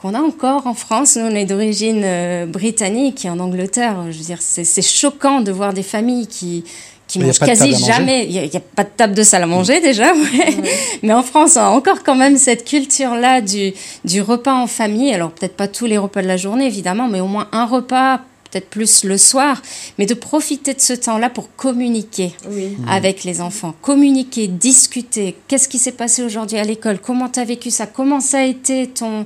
[0.00, 1.16] qu'on a encore en France.
[1.16, 3.96] Nous, on est d'origine euh, britannique et en Angleterre.
[4.10, 6.64] Je veux dire, c'est choquant de voir des familles qui
[7.08, 8.24] qui mangent quasi jamais.
[8.24, 9.82] Il n'y a, a, pas de table de salle à manger mm.
[9.82, 10.12] déjà.
[10.14, 10.56] Ouais.
[10.56, 10.70] Ouais.
[11.02, 13.72] Mais en France, on a encore quand même cette culture-là du,
[14.04, 15.12] du repas en famille.
[15.12, 18.22] Alors peut-être pas tous les repas de la journée, évidemment, mais au moins un repas
[18.52, 19.62] peut-être plus le soir,
[19.98, 22.76] mais de profiter de ce temps-là pour communiquer oui.
[22.86, 25.36] avec les enfants, communiquer, discuter.
[25.48, 26.98] Qu'est-ce qui s'est passé aujourd'hui à l'école?
[27.00, 27.86] Comment tu as vécu ça?
[27.86, 29.24] Comment ça a été ton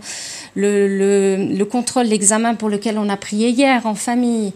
[0.55, 4.53] le, le, le contrôle, l'examen pour lequel on a prié hier en famille?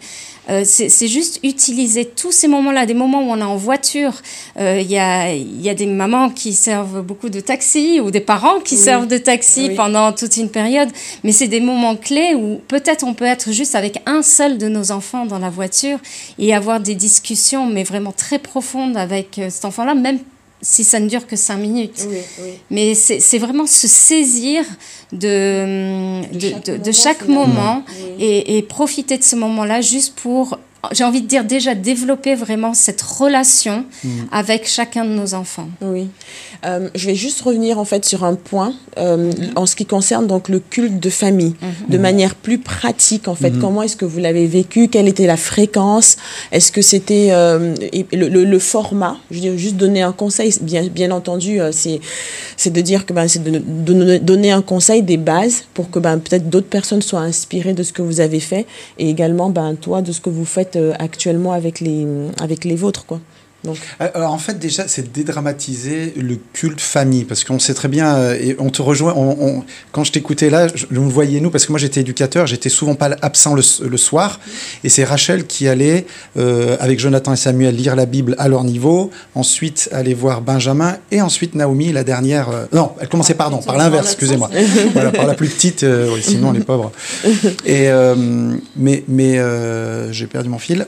[0.49, 4.13] Euh, c'est juste utiliser tous ces moments-là, des moments où on est en voiture.
[4.57, 8.21] Il euh, y, a, y, a, des mamans qui servent beaucoup de taxi ou des
[8.21, 8.81] parents qui oui.
[8.81, 9.75] servent de taxi oui.
[9.75, 10.89] pendant toute une période.
[11.23, 14.67] Mais c'est des moments clés où peut-être on peut être juste avec un seul de
[14.67, 15.99] nos enfants dans la voiture
[16.39, 20.19] et avoir des discussions, mais vraiment très profondes avec euh, cet enfant-là, même
[20.61, 22.05] si ça ne dure que cinq minutes.
[22.07, 22.51] Oui, oui.
[22.69, 24.63] Mais c'est vraiment se saisir
[25.11, 28.23] de, de, de chaque de, moment, de chaque moment oui.
[28.25, 30.57] et, et, profiter de ce moment-là juste pour,
[30.91, 34.09] j'ai envie de dire déjà, développer vraiment cette relation mmh.
[34.31, 35.69] avec chacun de nos enfants.
[35.81, 36.09] Oui.
[36.65, 39.33] Euh, je vais juste revenir en fait sur un point euh, mmh.
[39.55, 41.91] en ce qui concerne donc le culte de famille, mmh.
[41.91, 43.51] de manière plus pratique en fait.
[43.59, 44.87] Comment est-ce que vous l'avez vécu?
[44.87, 46.17] Quelle était la fréquence?
[46.51, 47.75] Est-ce que c'était euh,
[48.11, 49.17] le, le, le, format?
[49.29, 50.53] Je veux dire, juste donner un conseil.
[50.61, 51.99] Bien, bien entendu, euh, c'est
[52.57, 55.99] c'est de dire que ben, c'est de, de, donner un conseil des bases pour que
[55.99, 58.65] ben, peut-être d'autres personnes soient inspirées de ce que vous avez fait
[58.99, 62.07] et également ben toi de ce que vous faites euh, actuellement avec les
[62.39, 63.05] avec les vôtres.
[63.63, 63.77] Donc.
[63.99, 68.37] Alors en fait déjà c'est dédramatiser le culte famille parce qu'on sait très bien euh,
[68.39, 71.51] et on te rejoint on, on, quand je t'écoutais là je, on le voyait nous
[71.51, 74.39] parce que moi j'étais éducateur j'étais souvent pas absent le, le soir
[74.83, 78.63] et c'est Rachel qui allait euh, avec Jonathan et Samuel lire la Bible à leur
[78.63, 83.57] niveau ensuite aller voir Benjamin et ensuite Naomi la dernière euh, non elle commençait pardon
[83.57, 84.49] par l'inverse excusez-moi.
[84.93, 86.91] Voilà par la plus petite euh, oui, sinon les pauvres
[87.65, 88.15] et euh,
[88.75, 90.87] mais mais euh, j'ai perdu mon fil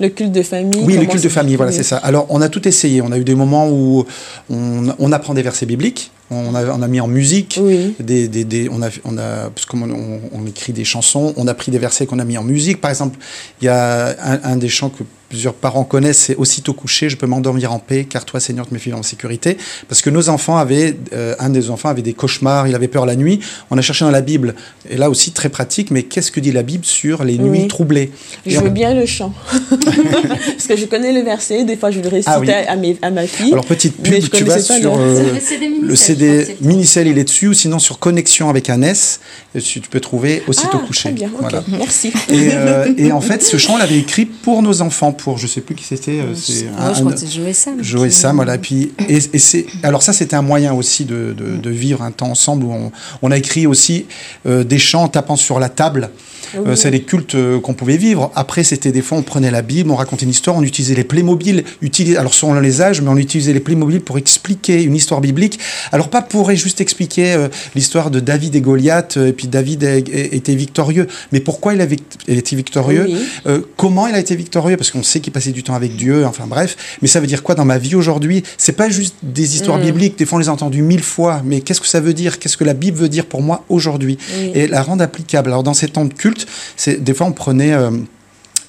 [0.00, 0.82] le culte de famille.
[0.84, 1.96] Oui, le culte de famille, voilà, c'est ça.
[1.98, 3.02] Alors, on a tout essayé.
[3.02, 4.04] On a eu des moments où
[4.50, 6.10] on, on apprend des versets bibliques.
[6.30, 7.94] On a, on a mis en musique, Oui.
[8.00, 11.46] des, des, des- on a, on a, parce qu'on on, on écrit des chansons, on
[11.46, 12.80] a pris des versets qu'on a mis en musique.
[12.82, 13.18] Par exemple,
[13.62, 17.16] il y a un, un des chants que plusieurs parents connaissent, c'est Aussitôt couché, je
[17.16, 19.56] peux m'endormir en paix, car toi, Seigneur, tu me files en sécurité.
[19.88, 23.04] Parce que nos enfants avaient, euh, un des enfants avait des cauchemars, il avait peur
[23.06, 23.40] la nuit.
[23.70, 24.54] On a cherché dans la Bible,
[24.88, 27.68] et là aussi très pratique, mais qu'est-ce que dit la Bible sur les nuits Oui.
[27.68, 28.10] troublées?
[28.46, 29.32] Et Je on- veux bien le chant.
[29.80, 32.50] Parce que je connais le verset, des fois je le récite Ah oui.
[32.50, 33.52] à, mes- à ma fille.
[33.52, 35.32] Alors, petite pub, tu vas sur le- euh,
[35.82, 39.20] Le CD le Minicel, il est dessus, ou sinon sur Connexion avec un S,
[39.54, 41.02] et tu peux trouver Aussitôt ah, couché.
[41.10, 41.64] Très bien, ok, Voilà.
[41.68, 42.08] merci.
[42.28, 45.46] Et, euh, et en fait, ce chant, on l'avait écrit pour nos enfants, pour je
[45.46, 46.20] sais plus qui c'était.
[46.20, 47.82] euh, c'est un- je crois un- que c'est Joe et Sam.
[47.82, 48.58] Joe et qui- Sam, voilà.
[48.58, 52.10] Puis, et, et c'est, alors ça, c'était un moyen aussi de, de, de vivre un
[52.10, 54.06] temps ensemble où on, on a écrit aussi
[54.46, 56.10] euh, des chants en tapant sur la table.
[56.56, 58.32] Euh, c'est les cultes euh, qu'on pouvait vivre.
[58.34, 61.04] Après, c'était des fois, on prenait la Bible, on racontait une histoire, on utilisait les
[61.04, 65.20] Playmobil, utilisait, alors selon les âges, mais on utilisait les Playmobil pour expliquer une histoire
[65.20, 65.58] biblique.
[65.92, 69.84] Alors pas pour juste expliquer euh, l'histoire de David et Goliath, euh, et puis David
[69.84, 71.86] a- a- était victorieux, mais pourquoi il,
[72.28, 73.16] il était victorieux, Oui.
[73.46, 76.24] euh, comment il a été victorieux, parce qu'on sait qu'il passait du temps avec Dieu,
[76.26, 76.76] enfin bref.
[77.02, 78.42] Mais ça veut dire quoi dans ma vie aujourd'hui?
[78.56, 79.82] C'est pas juste des histoires Mm.
[79.82, 82.38] bibliques, des fois on les a entendues mille fois, mais qu'est-ce que ça veut dire?
[82.38, 84.18] Qu'est-ce que la Bible veut dire pour moi aujourd'hui?
[84.38, 84.50] Oui.
[84.54, 85.50] Et la rendre applicable.
[85.50, 86.46] Alors dans ces temps de culte,
[86.86, 87.72] des fois on prenait...
[87.72, 87.90] euh,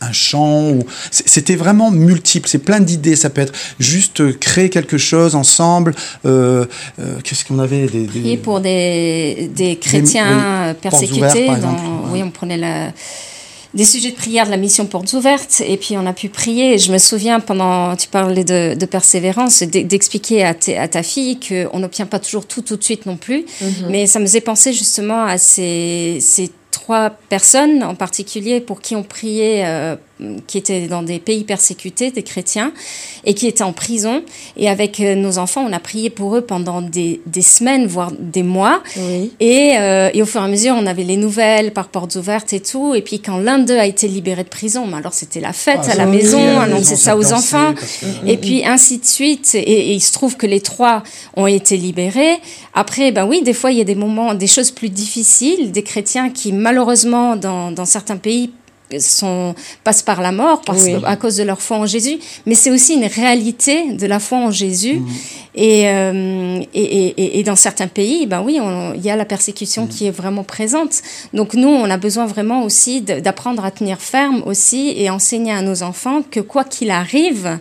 [0.02, 4.98] un chant ou c'était vraiment multiple c'est plein d'idées ça peut être juste créer quelque
[4.98, 5.94] chose ensemble
[6.26, 6.66] euh,
[7.00, 11.18] euh, qu'est-ce qu'on avait des, des- Prier pour des, des chrétiens persécutés.
[11.20, 12.10] ouvertes, par dans- exemple, ouais.
[12.14, 12.92] Oui, on prenait la,
[13.76, 16.78] des sujets de prière de la mission Portes Ouvertes et puis on a pu prier.
[16.80, 21.04] Je me souviens pendant, tu parlais de, de persévérance, d'e- d'expliquer à, tes- à ta
[21.04, 23.46] fille qu'on n'obtient pas toujours tout tout de suite non plus.
[23.90, 28.96] Mais ça me faisait penser justement à ces, ces trois personnes en particulier pour qui
[28.96, 29.96] on priait, euh,
[30.48, 32.72] qui étaient dans des pays persécutés, des chrétiens,
[33.26, 34.22] et qui étaient en prison.
[34.58, 38.12] Et avec euh, nos enfants, on a prié pour eux pendant des, des semaines, voire
[38.20, 38.82] des mois.
[38.98, 39.32] Oui.
[39.40, 42.52] Et, euh, et au fur et à mesure, on avait les nouvelles par portes ouvertes
[42.54, 42.96] et tout.
[42.96, 45.80] Et puis quand l'un d'eux a été libéré de prison, mais alors c'était la fête
[45.88, 47.74] Ah, à la maison, oui, à la ça aux enfants.
[47.74, 49.56] que- Et puis ainsi de suite.
[49.56, 51.04] Et, et il se trouve que les trois
[51.36, 52.40] ont été libérés.
[52.74, 55.84] Après, ben oui, des fois, il y a des moments, des choses plus difficiles, des
[55.84, 58.52] chrétiens qui, malheureusement, dans, dans certains pays,
[59.00, 60.96] sont, passent par la mort parce, Oui.
[61.06, 62.18] à cause de leur foi en Jésus.
[62.46, 65.02] Mais c'est aussi une réalité de la foi en Jésus.
[65.56, 68.60] Et, euh, et, et- et, dans certains pays, ben oui,
[68.96, 71.02] il y a la persécution qui est vraiment présente.
[71.34, 75.62] Donc nous, on a besoin vraiment aussi d'apprendre à tenir ferme aussi et enseigner à
[75.62, 77.60] nos enfants que quoi qu'il arrive,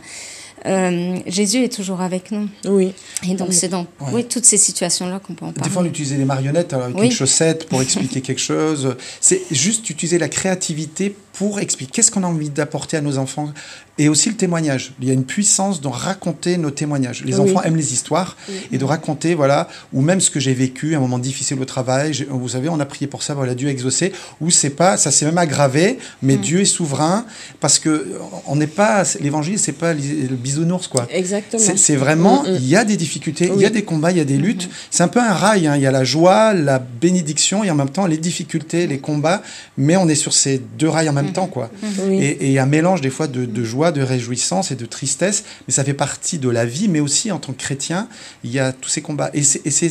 [0.66, 2.48] euh, Jésus est toujours avec nous.
[2.66, 2.92] Oui.
[3.28, 4.08] Et donc c'est dans Ouais.
[4.12, 5.88] oui, toutes ces situations-là qu'on peut en Des fois, on parler.
[5.90, 7.06] utilisait des marionnettes alors, avec Oui.
[7.06, 8.96] une chaussette pour expliquer quelque chose.
[9.20, 13.52] C'est juste utiliser la créativité pour expliquer qu'est-ce qu'on a envie d'apporter à nos enfants?
[13.98, 14.92] Et aussi le témoignage.
[15.00, 17.22] Il y a une puissance dans raconter nos témoignages.
[17.24, 17.50] Les Oui.
[17.50, 18.36] enfants aiment les histoires
[18.72, 22.26] et de raconter, voilà, ou même ce que j'ai vécu, un moment difficile au travail.
[22.30, 24.12] Vous savez, on a prié pour ça, voilà, Dieu a exaucé.
[24.40, 27.26] Ou c'est pas, ça s'est même aggravé, mais Dieu est souverain
[27.60, 28.06] parce que
[28.46, 31.06] on n'est pas, l'évangile, c'est pas le bisounours, quoi.
[31.10, 31.62] Exactement.
[31.76, 32.56] C'est vraiment, Mm, mm.
[32.60, 34.68] il y a des difficultés, il y a des combats, il y a des luttes.
[34.90, 35.74] C'est un peu un rail, hein.
[35.76, 39.42] il y a la joie, la bénédiction et en même temps les difficultés, les combats,
[39.76, 41.46] mais on est sur ces deux rails en même temps.
[41.48, 41.70] quoi.
[42.12, 44.76] Et et il y a un mélange des fois de, de joie, de réjouissance et
[44.76, 48.08] de tristesse, mais ça fait partie de la vie, mais aussi en tant que chrétien,
[48.44, 49.30] il y a tous ces combats.
[49.34, 49.90] Et c'est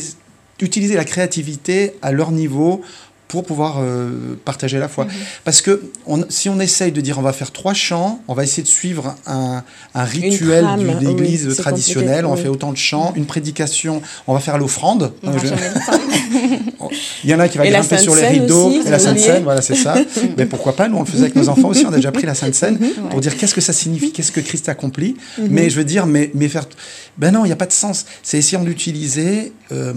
[0.60, 2.82] utiliser la créativité à leur niveau
[3.28, 4.10] pour pouvoir euh,
[4.44, 5.06] partager la foi.
[5.44, 8.42] Parce que on- si on essaye de dire on va faire trois chants, on va
[8.42, 9.62] essayer de suivre un,
[9.94, 12.54] un rituel d'une oui, église traditionnelle, on compliqué, fait oui.
[12.54, 15.12] autant de chants, une prédication, on va faire l'offrande.
[15.22, 16.88] Je- temps.
[17.24, 19.18] Il y en a qui va Et grimper sur les rideaux, aussi, et la Sainte.
[19.18, 19.94] Seine, voilà, c'est ça.
[20.38, 21.84] Mais pourquoi pas Nous, on le faisait avec nos enfants aussi.
[21.86, 23.20] On a déjà pris la Sainte Seine pour Ouais.
[23.20, 25.16] dire qu'est-ce que ça signifie, qu'est-ce que Christ accomplit.
[25.38, 25.48] Mhm.
[25.50, 26.64] Mais je veux dire, mais, mais faire.
[27.18, 28.06] Ben non, il n'y a pas de sens.
[28.22, 29.92] C'est essayant d'utiliser euh,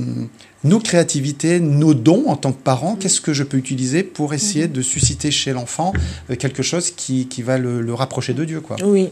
[0.64, 2.96] nos créativités, nos dons en tant que parents.
[2.96, 4.74] Qu'est-ce que je peux utiliser pour essayer Mhm.
[4.74, 5.92] de susciter chez l'enfant
[6.30, 8.76] euh, quelque chose qui, qui va le, le rapprocher de Dieu, quoi.
[8.84, 9.10] Oui.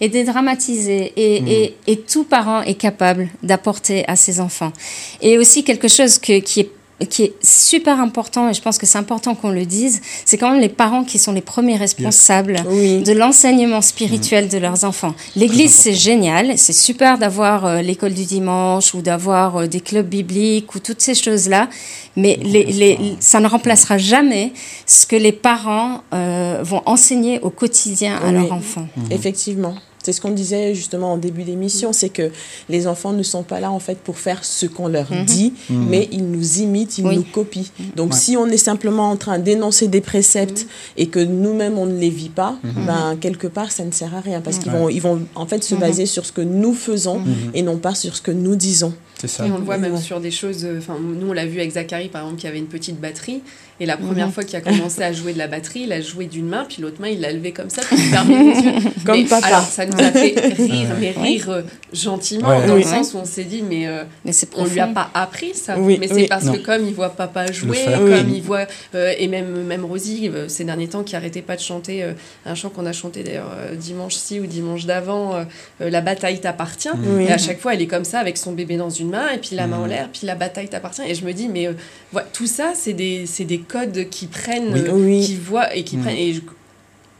[0.00, 1.12] et dédramatiser.
[1.16, 1.48] Et, Mm.
[1.48, 4.72] et, et tout parent est capable d'apporter à ses enfants.
[5.20, 6.70] Et aussi quelque chose que, qui est
[7.06, 10.50] qui est super important, et je pense que c'est important qu'on le dise, c'est quand
[10.50, 13.02] même les parents qui sont les premiers responsables Oui.
[13.02, 15.14] de l'enseignement spirituel de leurs enfants.
[15.36, 20.06] L'église, c'est génial, c'est super d'avoir euh, l'école du dimanche ou d'avoir euh, des clubs
[20.08, 21.68] bibliques ou toutes ces choses-là,
[22.16, 24.52] mais les, les, ça ne remplacera jamais
[24.86, 28.86] ce que les parents euh, vont enseigner au quotidien à leurs enfants.
[29.10, 29.74] Effectivement.
[30.02, 32.30] C'est ce qu'on disait justement en début d'émission, c'est que
[32.68, 36.08] les enfants ne sont pas là en fait pour faire ce qu'on leur dit, mais
[36.12, 37.16] ils nous imitent, ils Oui.
[37.16, 37.62] nous copient.
[37.96, 38.18] Donc Ouais.
[38.18, 42.10] si on est simplement en train d'énoncer des préceptes et que nous-mêmes on ne les
[42.10, 45.20] vit pas, ben quelque part ça ne sert à rien parce qu'ils vont, ils vont
[45.34, 47.20] en fait se baser sur ce que nous faisons
[47.54, 48.92] et non pas sur ce que nous disons.
[49.28, 49.46] Ça.
[49.46, 50.64] Et on le voit même sur des choses.
[50.64, 53.42] euh, Enfin, nous, on l'a vu avec Zachary, par exemple, qui avait une petite batterie.
[53.80, 56.26] Et la première fois qu'il a commencé à jouer de la batterie, il a joué
[56.26, 58.72] d'une main, puis l'autre main, il l'a levé comme ça, puis il fermait les yeux.
[59.04, 59.46] Comme Mais papa.
[59.48, 62.66] Alors, ça nous a fait rire, mais rire euh, gentiment, Ouais.
[62.68, 62.82] dans Oui.
[62.84, 65.54] le sens où on s'est dit, mais euh, Mais c'est on lui a pas appris
[65.54, 65.76] ça.
[65.78, 66.26] Oui, mais c'est oui.
[66.28, 66.52] parce Non.
[66.52, 68.34] que comme il voit papa jouer, comme Oui.
[68.36, 68.66] il voit.
[68.94, 72.12] euh, et même, même Rosie, euh, ces derniers temps, qui arrêtait pas de chanter euh,
[72.46, 75.44] un chant qu'on a chanté d'ailleurs euh, dimanche-ci ou dimanche d'avant,
[75.80, 76.88] La bataille t'appartient.
[77.20, 79.38] Et à chaque fois, elle est comme ça, avec son bébé dans une main, et
[79.38, 79.88] puis la main en Mhm.
[79.90, 81.02] l'air, puis la bataille t'appartient.
[81.06, 81.74] Et je me dis, mais euh,
[82.10, 84.80] voilà, tout ça, c'est des, c'est des codes qui prennent, Oui.
[84.80, 85.20] euh, Oui.
[85.24, 86.02] qui voient et qui Mhm.
[86.02, 86.16] prennent.
[86.16, 86.40] Et je-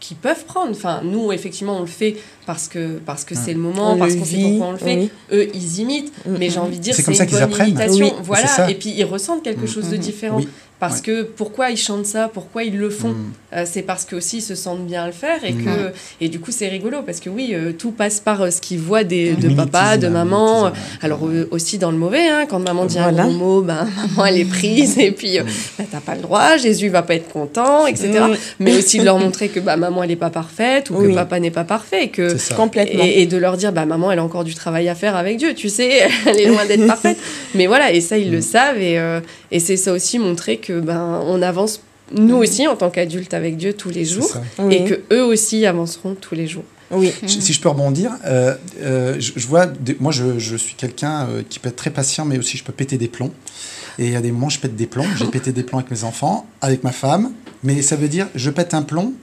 [0.00, 0.72] qui peuvent prendre.
[0.72, 3.40] Enfin, nous, effectivement, on le fait parce que parce que Mhm.
[3.44, 4.96] c'est le moment, On parce qu'on sait vit, pourquoi on le fait.
[4.96, 5.11] oui.
[5.33, 6.37] Eux, ils imitent, Mhm.
[6.40, 7.68] mais j'ai envie de dire, C'est c'est comme ça une qu'ils bonne apprennent.
[7.68, 8.07] imitation.
[8.07, 8.68] Oui, voilà.
[8.70, 10.38] Et puis ils ressentent quelque chose de différent.
[10.38, 10.48] Oui.
[10.83, 11.03] Parce Ouais.
[11.03, 13.33] que pourquoi ils chantent ça, pourquoi ils le font, Mm.
[13.55, 15.64] euh, c'est parce que aussi ils se sentent bien à le faire et Mhm.
[15.64, 15.71] que
[16.21, 18.81] et du coup c'est rigolo parce que oui euh, tout passe par euh, ce qu'ils
[18.81, 20.73] voient des, de papa, de maman.
[21.01, 23.23] Alors euh, aussi dans le mauvais, hein, quand maman dit Voilà.
[23.23, 25.47] un gros mot, ben maman elle est prise et puis euh, Mm.
[25.79, 28.09] bah, t'as pas le droit, Jésus va pas être content, etc.
[28.31, 28.35] Mm.
[28.59, 31.38] Mais aussi de leur montrer que bah, maman elle est pas parfaite ou que papa
[31.38, 32.55] n'est pas parfait, que C'est ça.
[32.57, 33.05] Complètement.
[33.05, 35.37] et, et de leur dire bah maman elle a encore du travail à faire avec
[35.37, 37.18] Dieu, tu sais, elle est loin d'être parfaite.
[37.55, 38.42] Mais voilà et ça ils le Mm.
[38.42, 39.21] savent et, euh,
[39.53, 41.80] et c'est ça aussi montrer que ben on avance
[42.14, 44.30] nous aussi en tant qu'adultes avec Dieu tous les jours.
[44.58, 44.74] Oui.
[44.74, 46.64] et que eux aussi avanceront tous les jours.
[46.90, 47.11] Oui.
[47.26, 51.26] Si je peux rebondir, euh, euh, je, je vois, des- moi je, je suis quelqu'un
[51.26, 53.32] euh, qui peut être très patient, mais aussi je peux péter des plombs.
[53.98, 55.06] Et il y a des moments où je pète des plombs.
[55.16, 57.32] J'ai pété des plombs avec mes enfants, avec ma femme.
[57.64, 59.14] Mais ça veut dire, je pète un plomb,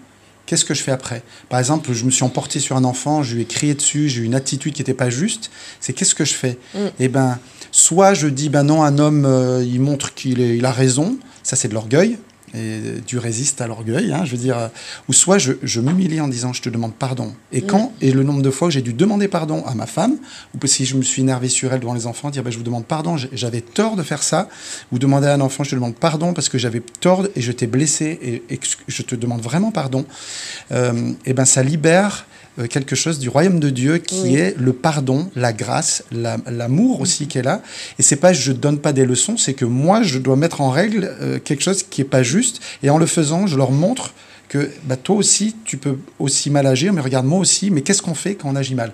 [0.50, 1.22] qu'est-ce que je fais après?
[1.48, 4.22] Par exemple, je me suis emporté sur un enfant, je lui ai crié dessus, j'ai
[4.22, 5.52] eu une attitude qui n'était pas juste.
[5.80, 6.58] C'est qu'est-ce que je fais?
[6.74, 6.80] Mm.
[7.00, 7.38] Eh ben,
[7.72, 11.20] soit je dis, ben non, un homme, euh, il montre qu'il il a raison.
[11.44, 12.18] Ça, c'est de l'orgueil.
[12.54, 14.58] Et Dieu résiste à l'orgueil, hein, je veux dire.
[14.58, 14.68] euh,
[15.08, 17.34] Ou soit je, je m'humilie en disant, je te demande pardon.
[17.52, 20.18] Et quand Et le nombre de fois que j'ai dû demander pardon à ma femme,
[20.54, 22.64] ou si je me suis énervé sur elle devant les enfants, dire, ben, je vous
[22.64, 24.50] demande pardon, j'avais tort de faire ça.
[24.92, 27.52] Ou demander à un enfant, je te demande pardon parce que j'avais tort et je
[27.52, 30.06] t'ai blessé et, et je te demande vraiment pardon.
[30.72, 32.26] Euh, et ben, ça libère
[32.68, 34.36] quelque chose du royaume de Dieu qui Oui.
[34.36, 37.62] est le pardon, la grâce, la- l'amour aussi qui est là.
[38.00, 40.70] Et c'est pas je donne pas des leçons, c'est que moi je dois mettre en
[40.70, 42.60] règle euh, quelque chose qui est pas juste.
[42.84, 44.14] Et en le faisant, je leur montre
[44.50, 47.70] que bah, toi aussi tu peux aussi mal agir, mais regarde moi aussi.
[47.72, 48.92] Mais qu'est-ce qu'on fait quand on agit mal?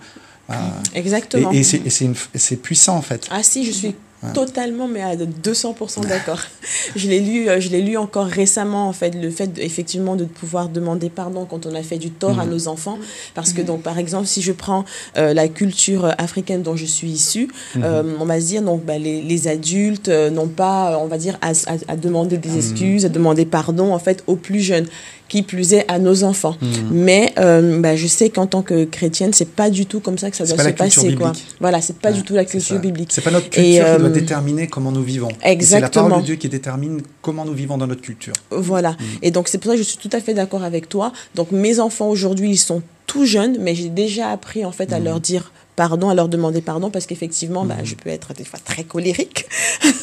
[0.94, 1.52] Exactement.
[1.52, 3.28] Et, et c'est puissant en fait.
[3.32, 3.96] Ah si, je suis
[4.34, 6.42] totalement, mais à 200% d'accord.
[6.96, 10.16] je l'ai lu, euh, je l'ai lu encore récemment en fait, le fait de- effectivement
[10.16, 12.52] de pouvoir demander pardon quand on a fait du tort à Mhm.
[12.52, 12.98] nos enfants,
[13.34, 14.86] parce que donc par exemple si je prends
[15.18, 18.98] euh, la culture africaine dont je suis issue, euh, on va se dire donc bah,
[18.98, 22.58] les, les adultes euh, n'ont pas, euh, on va dire à, à- à demander des
[22.58, 24.88] excuses, à demander pardon en fait aux plus jeunes
[25.36, 26.56] qui plus est à nos enfants.
[26.62, 26.70] Mhm.
[26.92, 30.32] Mais euh, bah, je sais qu'en tant que chrétienne, c'est pas du tout comme ça
[30.32, 31.16] que ça doit pas se passer.
[31.16, 31.34] Quoi.
[31.60, 33.10] Voilà, c'est pas Ouais, du tout la culture biblique.
[33.12, 35.28] C'est pas notre culture Et, qui doit euh, déterminer comment nous vivons.
[35.28, 36.20] Et C'est la parole Exactement.
[36.20, 38.32] de Dieu qui détermine comment nous vivons dans notre culture.
[38.50, 38.92] Voilà.
[38.92, 38.96] Mm.
[39.24, 41.12] Et donc, c'est pour ça que je suis tout à fait d'accord avec toi.
[41.36, 45.00] Donc, mes enfants aujourd'hui, ils sont tout jeunes, mais j'ai déjà appris, en fait, à
[45.02, 45.04] Mm.
[45.04, 48.60] leur dire pardon, à leur demander pardon, parce qu'effectivement, bah, je peux être des fois
[48.64, 49.46] très colérique.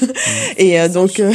[0.56, 1.32] et euh, donc, euh,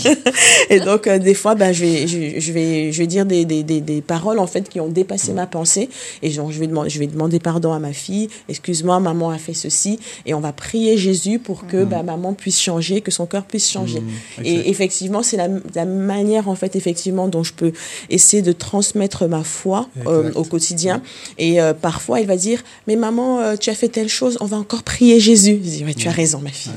[0.70, 3.44] et donc, euh, des fois, bah, je, vais, je, je vais, je vais dire des,
[3.44, 5.88] des, des, des paroles, en fait, qui ont dépassé ma pensée.
[6.22, 8.28] Et genre, je vais, demander, je vais demander pardon à ma fille.
[8.48, 9.98] Excuse-moi, maman a fait ceci.
[10.26, 13.70] Et on va prier Jésus pour que bah, maman puisse changer, que son cœur puisse
[13.70, 14.00] changer.
[14.00, 14.44] Mm.
[14.44, 17.72] Et effectivement, c'est la, la manière, en fait, effectivement, dont je peux
[18.08, 21.02] essayer de transmettre ma foi euh, au quotidien.
[21.38, 24.46] Et euh, parfois, il va dire, mais maman, euh, tu as fait telle chose, on
[24.46, 25.58] va encore prier Jésus.
[25.62, 26.72] Je dis, ouais, tu as raison, ma fille.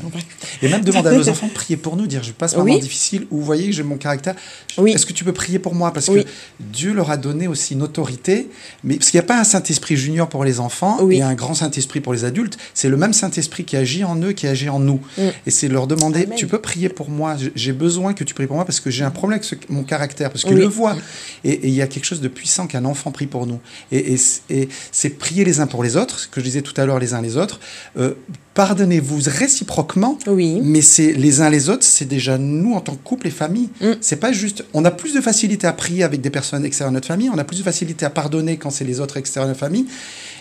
[0.62, 2.74] Et même demander à nos enfants de prier pour nous, dire je passe un moment
[2.74, 2.80] Oui.
[2.80, 4.36] difficile où vous voyez que j'ai mon caractère.
[4.78, 4.92] Oui.
[4.92, 5.92] Est-ce que tu peux prier pour moi?
[5.92, 6.24] Parce Oui.
[6.24, 6.30] que
[6.60, 8.50] Dieu leur a donné aussi une autorité,
[8.84, 11.54] mais parce qu'il n'y a pas un Saint-Esprit junior pour les enfants et un grand
[11.56, 12.58] Saint-Esprit pour les adultes.
[12.74, 15.00] C'est le même Saint-Esprit qui agit en eux, qui agit en nous.
[15.18, 15.22] Mm.
[15.48, 16.38] Et c'est leur demander Amen.
[16.38, 17.36] tu peux prier pour moi?
[17.56, 19.84] J'ai- besoin que tu pries pour moi parce que j'ai un problème avec ce- mon
[19.84, 20.96] caractère, parce qu'il le voit.
[21.44, 23.60] Et il y a quelque chose de puissant qu'un enfant prie pour nous.
[23.92, 26.62] Et, et c- et c'est prier les uns pour les autres, ce que je disais
[26.62, 27.60] tout à l'heure, les uns les autres.
[27.98, 28.14] Euh,
[28.54, 30.20] Pardonnez-vous réciproquement.
[30.28, 30.60] Oui.
[30.64, 33.70] Mais c'est les uns les autres, c'est déjà nous en tant que couple et famille.
[33.82, 33.94] Mm.
[34.00, 34.64] C'est pas juste.
[34.74, 37.30] On a plus de facilité à prier avec des personnes extérieures à notre famille.
[37.34, 39.88] On a plus de facilité à pardonner quand c'est les autres extérieurs à notre famille.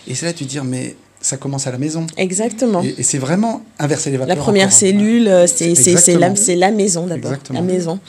[0.07, 2.05] Et c'est là tu te dire mais ça commence à la maison.
[2.17, 2.83] Exactement.
[2.83, 4.35] Et, et c'est vraiment inverser les vapeurs.
[4.35, 4.77] La première encore.
[4.77, 7.31] cellule, euh, c'est la, maison d'abord.
[7.31, 7.59] Exactement.
[7.59, 7.99] La maison.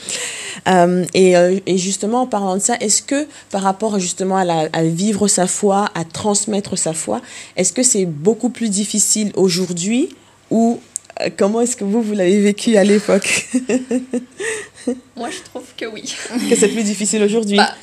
[0.69, 4.45] Euh, et, euh, et justement, en parlant de ça, est-ce que par rapport justement à,
[4.45, 7.23] la- à vivre sa foi, à transmettre sa foi,
[7.57, 10.09] est-ce que c'est beaucoup plus difficile aujourd'hui
[10.51, 10.81] ou
[11.23, 13.49] euh, comment est-ce que vous, vous l'avez vécu à l'époque?
[15.17, 16.15] Moi je trouve que oui.
[16.51, 17.57] Que c'est plus difficile aujourd'hui?
[17.57, 17.75] Bah,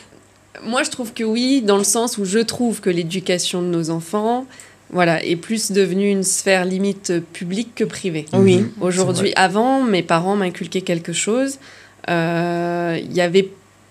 [0.63, 3.89] Moi, je trouve que oui, dans le sens où je trouve que l'éducation de nos
[3.89, 4.46] enfants
[4.91, 8.25] voilà, est plus devenue une sphère limite publique que privée.
[8.34, 8.58] Oui.
[8.58, 8.71] Mhm.
[8.82, 11.58] Aujourd'hui, avant, mes parents m'inculquaient quelque chose.
[12.10, 13.49] euh, Il y avait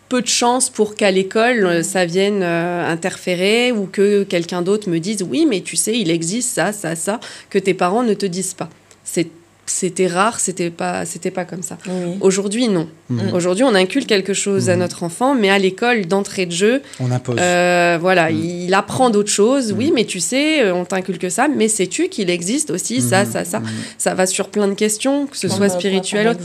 [0.09, 4.89] peu de chances pour qu'à l'école, euh, ça vienne euh, interférer ou que quelqu'un d'autre
[4.91, 8.15] me dise oui, mais tu sais, il existe ça, ça, ça, que tes parents ne
[8.15, 8.69] te disent pas.
[9.05, 9.29] C'est-
[9.73, 11.79] C'était rare, c'était pas, c'était pas comme ça.
[11.87, 12.17] Oui.
[12.21, 12.89] Aujourd'hui, non.
[13.09, 13.33] Mhm.
[13.35, 14.81] Aujourd'hui, on inculque quelque chose à Mhm.
[14.81, 17.37] notre enfant, mais à l'école, d'entrée de jeu, On impose.
[17.39, 19.73] euh, voilà, il apprend d'autres choses.
[19.73, 23.45] Oui, mais tu sais, euh, on t'inculque ça, mais sais-tu qu'il existe aussi ça, ça,
[23.45, 23.63] ça?
[23.97, 26.27] Ça va sur plein de questions, que ce Comme, soit spirituel.
[26.27, 26.43] exemple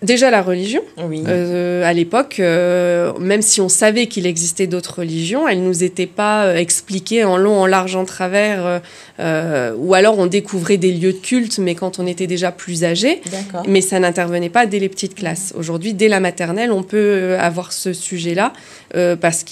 [0.00, 0.80] Déjà la religion.
[0.96, 1.24] Oui.
[1.26, 6.06] Euh, à l'époque, euh, même si on savait qu'il existait d'autres religions, elles nous étaient
[6.06, 8.78] pas euh, expliquées en long, en large, en travers, euh,
[9.18, 12.84] euh, ou alors on découvrait des lieux de culte, mais quand on était déjà plus
[12.84, 13.20] âgé.
[13.66, 15.52] Mais ça n'intervenait pas dès les petites classes.
[15.56, 18.52] Aujourd'hui, dès la maternelle, on peut euh, avoir ce sujet-là
[18.94, 19.44] euh, parce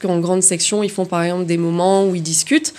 [0.00, 2.72] qu'en grande section, ils font par exemple des moments où ils discutent.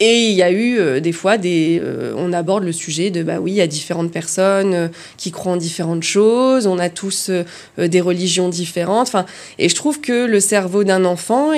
[0.00, 3.22] Et il y a eu euh, des fois, des, euh, on aborde le sujet de,
[3.22, 6.88] bah oui, il y a différentes personnes euh, qui croient en différentes choses, on a
[6.88, 7.44] tous euh,
[7.78, 9.08] euh, des religions différentes.
[9.08, 9.26] Enfin,
[9.58, 11.52] et je trouve que le cerveau d'un enfant,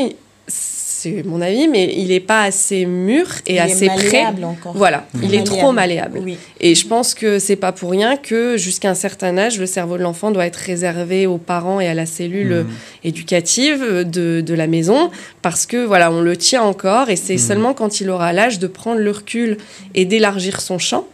[1.02, 3.96] c'est mon avis, mais il n'est pas assez mûr et Il est assez prêt.
[3.96, 4.72] malléable encore.
[4.76, 6.20] Voilà, il est trop malléable.
[6.22, 6.36] Oui.
[6.60, 9.96] Et je pense que c'est pas pour rien que jusqu'à un certain âge, le cerveau
[9.96, 12.66] de l'enfant doit être réservé aux parents et à la cellule Mhm.
[13.04, 15.10] éducative de, de la maison,
[15.42, 17.38] parce que voilà, on le tient encore, et c'est Mhm.
[17.38, 19.56] seulement quand il aura l'âge de prendre le recul
[19.94, 21.06] et d'élargir son champ.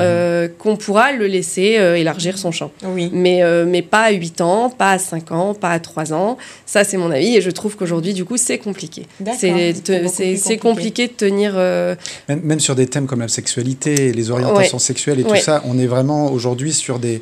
[0.00, 2.70] Euh, qu'on pourra le laisser euh, élargir son champ.
[2.84, 3.10] Oui.
[3.12, 6.36] Mais, euh, mais pas à 8 ans, pas à 5 ans, pas à 3 ans.
[6.66, 9.06] Ça, c'est mon avis, et je trouve qu'aujourd'hui, du coup, c'est compliqué.
[9.20, 9.38] D'accord.
[9.40, 11.52] C'est compliqué de tenir.
[11.56, 11.94] euh,
[12.28, 15.38] Même, même sur des thèmes comme la sexualité, les orientations sexuelles et Ouais.
[15.38, 17.20] tout ça, on est vraiment aujourd'hui sur des.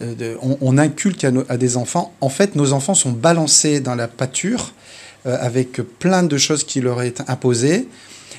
[0.00, 2.12] de- on, on inculque à, nos- à des enfants.
[2.22, 4.72] En fait, nos enfants sont balancés dans la pâture
[5.26, 7.86] euh, avec plein de choses qui leur est imposées.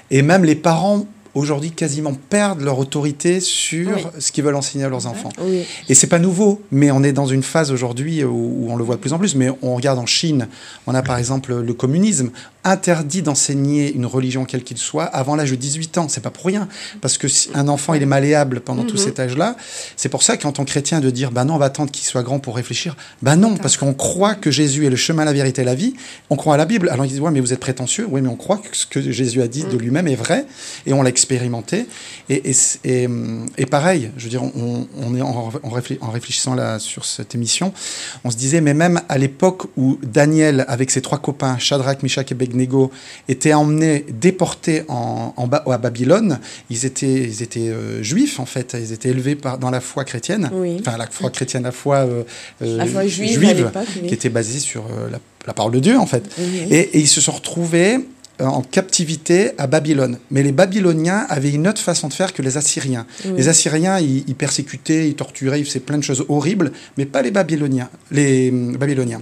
[0.09, 4.03] Et même les parents, aujourd'hui, quasiment perdent leur autorité sur Oui.
[4.19, 5.29] ce qu'ils veulent enseigner à leurs enfants.
[5.41, 5.63] Oui.
[5.89, 8.83] Et c'est pas nouveau, mais on est dans une phase aujourd'hui où, où on le
[8.83, 9.35] voit de plus en plus.
[9.35, 10.47] Mais on regarde en Chine,
[10.87, 12.31] on a par exemple le communisme
[12.63, 16.07] interdit d'enseigner une religion quelle qu'il soit avant l'âge de 18 ans.
[16.09, 16.67] C'est pas pour rien,
[17.01, 19.03] parce que si un enfant il est malléable pendant tout Mhm.
[19.03, 19.55] cet âge-là,
[19.95, 22.05] c'est pour ça qu'en tant que chrétien de dire bah non on va attendre qu'il
[22.05, 25.33] soit grand pour réfléchir, bah non parce qu'on croit que Jésus est le chemin, la
[25.33, 25.93] vérité, et la vie.
[26.29, 26.89] On croit à la Bible.
[26.89, 28.05] Alors ils disent ouais mais vous êtes prétentieux.
[28.09, 30.45] Oui mais on croit que ce que Jésus a dit de lui-même est vrai
[30.85, 31.85] et on l'a expérimenté.
[32.29, 32.55] Et, et,
[32.85, 33.09] et,
[33.57, 37.05] et pareil, je veux dire, on, on est en, en, réfléch- en réfléchissant là sur
[37.05, 37.73] cette émission,
[38.23, 42.31] on se disait, mais même à l'époque où Daniel, avec ses trois copains, Shadrach, Meshach
[42.31, 42.35] et
[43.27, 46.39] Étaient emmenés, déportés en, en Ba- à Babylone,
[46.69, 50.03] ils étaient, ils étaient euh, juifs en fait, ils étaient élevés par, dans la foi
[50.05, 50.77] chrétienne, Oui.
[50.79, 52.23] enfin la foi chrétienne, la foi, euh,
[52.61, 54.07] euh, La foi juive, oui.
[54.07, 56.23] qui était basée sur la, la parole de Dieu en fait.
[56.37, 56.67] Oui.
[56.69, 57.99] Et, et ils se sont retrouvés
[58.39, 60.17] en captivité à Babylone.
[60.31, 63.05] Mais les Babyloniens avaient une autre façon de faire que les Assyriens.
[63.25, 63.33] Oui.
[63.37, 67.21] Les Assyriens, ils, ils persécutaient, ils torturaient, ils faisaient plein de choses horribles, mais pas
[67.21, 67.89] les Babyloniens.
[68.09, 69.21] Les hum, Babyloniens.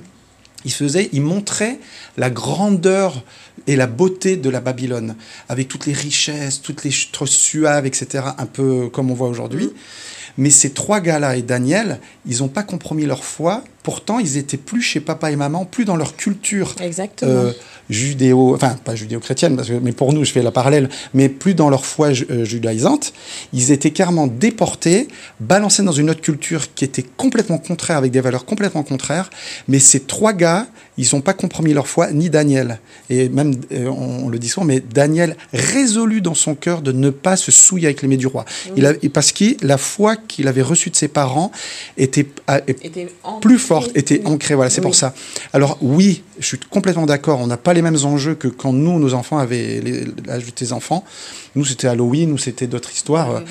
[0.65, 1.79] Ils faisaient, ils montraient
[2.17, 3.23] la grandeur
[3.67, 5.15] et la beauté de la Babylone,
[5.47, 9.71] avec toutes les richesses, toutes les choses suaves, etc., un peu comme on voit aujourd'hui.
[10.37, 13.63] Mais ces trois gars-là et Daniel, ils n'ont pas compromis leur foi.
[13.89, 16.75] Pourtant, ils étaient plus chez papa et maman, plus dans leur culture
[17.23, 17.53] euh,
[17.89, 21.55] judéo, enfin pas judéo-chrétienne, parce que, mais pour nous, je fais la parallèle, mais plus
[21.55, 23.13] dans leur foi euh, judaïsante.
[23.51, 25.07] Ils étaient carrément déportés,
[25.39, 29.31] balancés dans une autre culture qui était complètement contraire, avec des valeurs complètement contraires.
[29.67, 30.67] Mais ces trois gars,
[30.99, 32.79] ils n'ont pas compromis leur foi, ni Daniel.
[33.09, 36.91] Et même, euh, on, on le dit souvent, mais Daniel résolu dans son cœur de
[36.91, 38.45] ne pas se souiller avec les mets du roi.
[38.75, 41.51] Il a, et parce que la foi qu'il avait reçue de ses parents
[41.97, 42.27] était,
[43.41, 44.55] plus forte, était ancrée.
[44.55, 44.85] Voilà, c'est Oui.
[44.87, 45.13] pour ça.
[45.53, 47.39] Alors oui, je suis complètement d'accord.
[47.39, 49.81] On n'a pas les mêmes enjeux que quand nous, nos enfants avaient
[50.25, 51.03] l'âge de tes enfants.
[51.55, 53.41] Nous, c'était Halloween, nous, c'était d'autres histoires.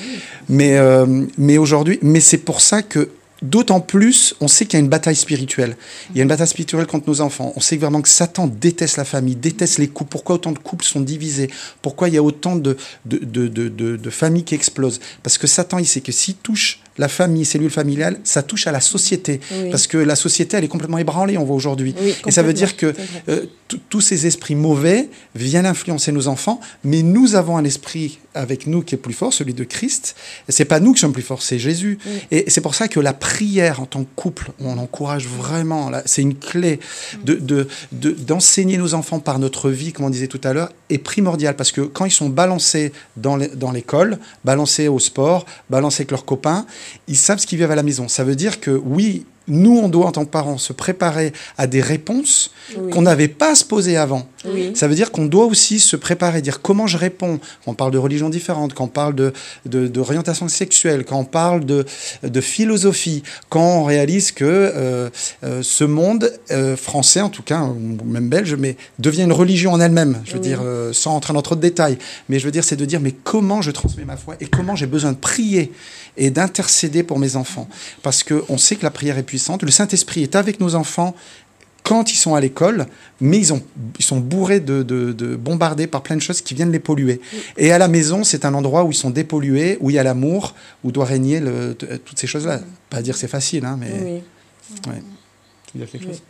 [0.47, 3.09] Mais, euh, mais aujourd'hui, mais c'est pour ça que
[3.41, 5.77] d'autant plus, on sait qu'il y a une bataille spirituelle.
[6.11, 7.53] Il y a une bataille spirituelle contre nos enfants.
[7.55, 10.09] On sait vraiment que Satan déteste la famille, déteste les couples.
[10.11, 11.49] Pourquoi autant de couples sont divisés?
[11.81, 12.75] Pourquoi il y a autant de,
[13.05, 14.99] de, de, de, de- de familles qui explosent?
[15.23, 18.71] Parce que Satan, il sait que s'il touche la famille, cellule familiale, ça touche à
[18.71, 19.39] la société.
[19.51, 19.69] Oui.
[19.71, 21.95] Parce que la société, elle est complètement ébranlée, on voit aujourd'hui.
[21.99, 22.93] Oui, Et ça veut dire que
[23.29, 23.45] euh,
[23.89, 28.81] tous ces esprits mauvais viennent influencer nos enfants, mais nous avons un esprit avec nous
[28.81, 30.15] qui est plus fort, celui de Christ.
[30.47, 31.99] C'est pas nous qui sommes plus forts, c'est Jésus.
[32.31, 36.21] Et c'est pour ça que la prière en tant que couple, on encourage vraiment, c'est
[36.21, 36.79] une clé
[37.23, 40.71] de, de, de- d'enseigner nos enfants par notre vie, comme on disait tout à l'heure,
[40.89, 43.35] est primordiale parce que quand ils sont balancés dans
[43.71, 46.65] l'école, balancés au sport, balancés avec leurs copains,
[47.07, 48.07] ils savent ce qu'ils vivent à la maison.
[48.07, 51.67] Ça veut dire que oui, nous, on doit en tant que parents se préparer à
[51.67, 52.91] des réponses Oui.
[52.91, 54.27] qu'on n'avait pas à se poser avant.
[54.73, 57.91] Ça veut dire qu'on doit aussi se préparer, dire comment je réponds quand on parle
[57.91, 59.33] de religions différentes, quand on parle de,
[59.65, 61.85] d'orientation sexuelle, quand on parle de,
[62.23, 65.09] de philosophie, quand on réalise que euh,
[65.43, 67.67] euh, ce monde euh, français, en tout cas,
[68.05, 70.21] même belge, mais devient une religion en elle-même.
[70.23, 70.61] Je veux dire,
[70.93, 71.97] sans entrer dans trop de détails,
[72.29, 74.75] mais je veux dire, c'est de dire, mais comment je transmets ma foi et comment
[74.75, 75.71] j'ai besoin de prier
[76.17, 77.67] et d'intercéder pour mes enfants.
[78.03, 79.38] Parce qu'on sait que la prière est puissante.
[79.61, 81.15] Le Saint-Esprit est avec nos enfants
[81.83, 82.85] quand ils sont à l'école,
[83.19, 83.63] mais ils, ont,
[83.97, 87.19] ils sont bourrés de, de, bombardés par plein de choses qui viennent les polluer.
[87.57, 90.03] Et à la maison, c'est un endroit où ils sont dépollués, où il y a
[90.03, 92.61] l'amour, où doit régner le, toutes ces choses-là.
[92.91, 93.91] Pas dire c'est facile, hein, mais...
[93.91, 94.91] Oui.
[94.91, 95.01] Ouais.
[95.71, 96.21] Tu veux dire quelque chose?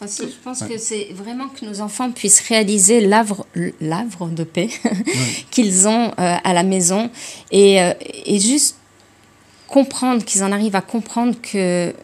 [0.00, 4.68] Je pense que c'est vraiment que nos enfants puissent réaliser l'avre de paix
[5.52, 7.10] qu'ils ont euh, à la maison.
[7.52, 7.92] Et, euh,
[8.26, 8.76] et juste
[9.72, 11.94] comprendre, qu'ils en arrivent à comprendre que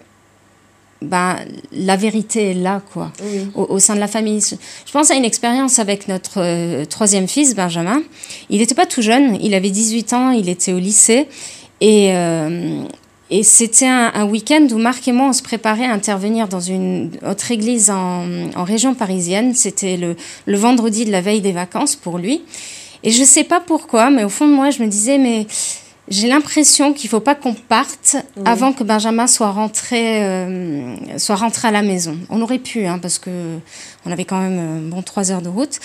[1.03, 1.37] ben,
[1.71, 3.13] la vérité est là, quoi,
[3.55, 4.41] au, sein de la famille.
[4.41, 8.03] Je pense à une expérience avec notre euh, troisième fils, Benjamin.
[8.49, 11.29] Il n'était pas tout jeune, il avait 18 ans, il était au lycée.
[11.83, 12.83] Et, euh,
[13.31, 17.11] et c'était un, week-end où Marc et moi, on se préparait à intervenir dans une
[17.25, 19.55] autre église en, en région parisienne.
[19.55, 20.17] C'était le,
[20.47, 22.41] le vendredi de la veille des vacances pour lui.
[23.05, 25.47] Et je ne sais pas pourquoi, mais au fond de moi, je me disais, mais
[26.11, 31.69] j'ai l'impression qu'il faut pas qu'on parte avant que Benjamin soit rentré, euh, soit rentré
[31.69, 32.17] à la maison.
[32.31, 33.31] On aurait pu, hein, parce que
[34.07, 35.79] on avait quand même euh, bon trois heures de route.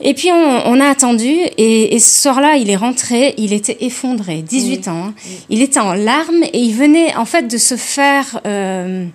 [0.00, 4.88] Et puis on, a attendu et, ce soir-là, il est rentré, il était effondré, 18
[4.88, 5.04] ans.
[5.06, 5.14] Hein.
[5.48, 9.06] Il était en larmes et il venait en fait de se faire euh,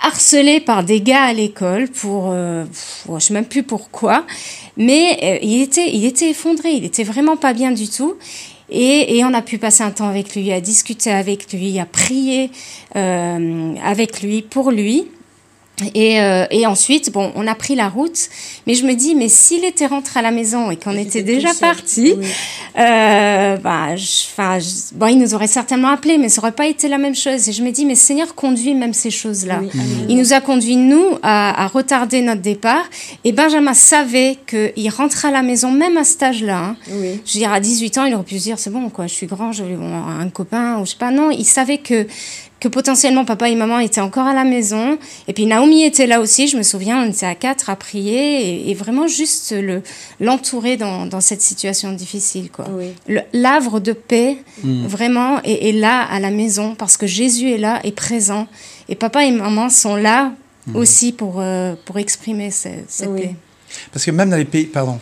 [0.00, 2.64] harceler par des gars à l'école pour, euh,
[3.12, 4.24] je sais même plus pourquoi,
[4.76, 8.14] mais il était, il était effondré, il était vraiment pas bien du tout.
[8.70, 12.50] Et, on a pu passer un temps avec lui, à discuter avec lui, à prier
[12.96, 15.06] euh, avec lui, pour lui.
[15.94, 18.28] Et, euh, et, ensuite, bon, on a pris la route,
[18.66, 21.52] mais je me dis, mais s'il était rentré à la maison et qu'on était déjà
[21.52, 22.14] parti,
[22.78, 24.58] euh, bah, enfin,
[24.94, 27.48] bon, il nous aurait certainement appelé, mais ça aurait pas été la même chose.
[27.48, 29.62] Et je me dis, mais Seigneur conduit même ces choses-là.
[30.08, 32.84] Il nous a conduit nous à, à, retarder notre départ.
[33.24, 36.58] Et Benjamin savait qu'il rentrait à la maison même à cet âge-là.
[36.58, 36.76] Hein.
[36.88, 39.14] Je veux dire, à 18 ans, il aurait pu se dire, c'est bon, quoi, je
[39.14, 41.10] suis grand, je vais un copain ou je sais pas.
[41.10, 42.06] Non, il savait que
[42.64, 44.98] que potentiellement papa et maman étaient encore à la maison.
[45.28, 48.70] Et puis Naomi était là aussi, je me souviens, on était à quatre à prier
[48.70, 49.82] et, vraiment juste le,
[50.18, 52.50] l'entourer dans, dans, cette situation difficile.
[52.50, 52.66] Quoi.
[53.34, 54.86] l'avre de paix, hmm.
[54.86, 58.46] vraiment, est, là à la maison parce que Jésus est là, est présent.
[58.88, 60.32] Et papa et maman sont là
[60.66, 60.76] hmm.
[60.76, 63.34] aussi pour, euh, pour exprimer cette, paix.
[63.92, 64.98] Parce que même dans les pays, pardon,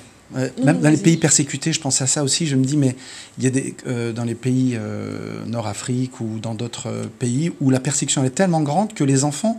[0.62, 2.47] même dans les pays persécutés, je pense à ça aussi.
[2.47, 2.97] Je me dis, mais
[3.39, 7.53] il y a des, euh, dans les pays euh, Nord-Afrique ou dans d'autres euh, pays
[7.61, 9.57] où la persécution est tellement grande que les enfants,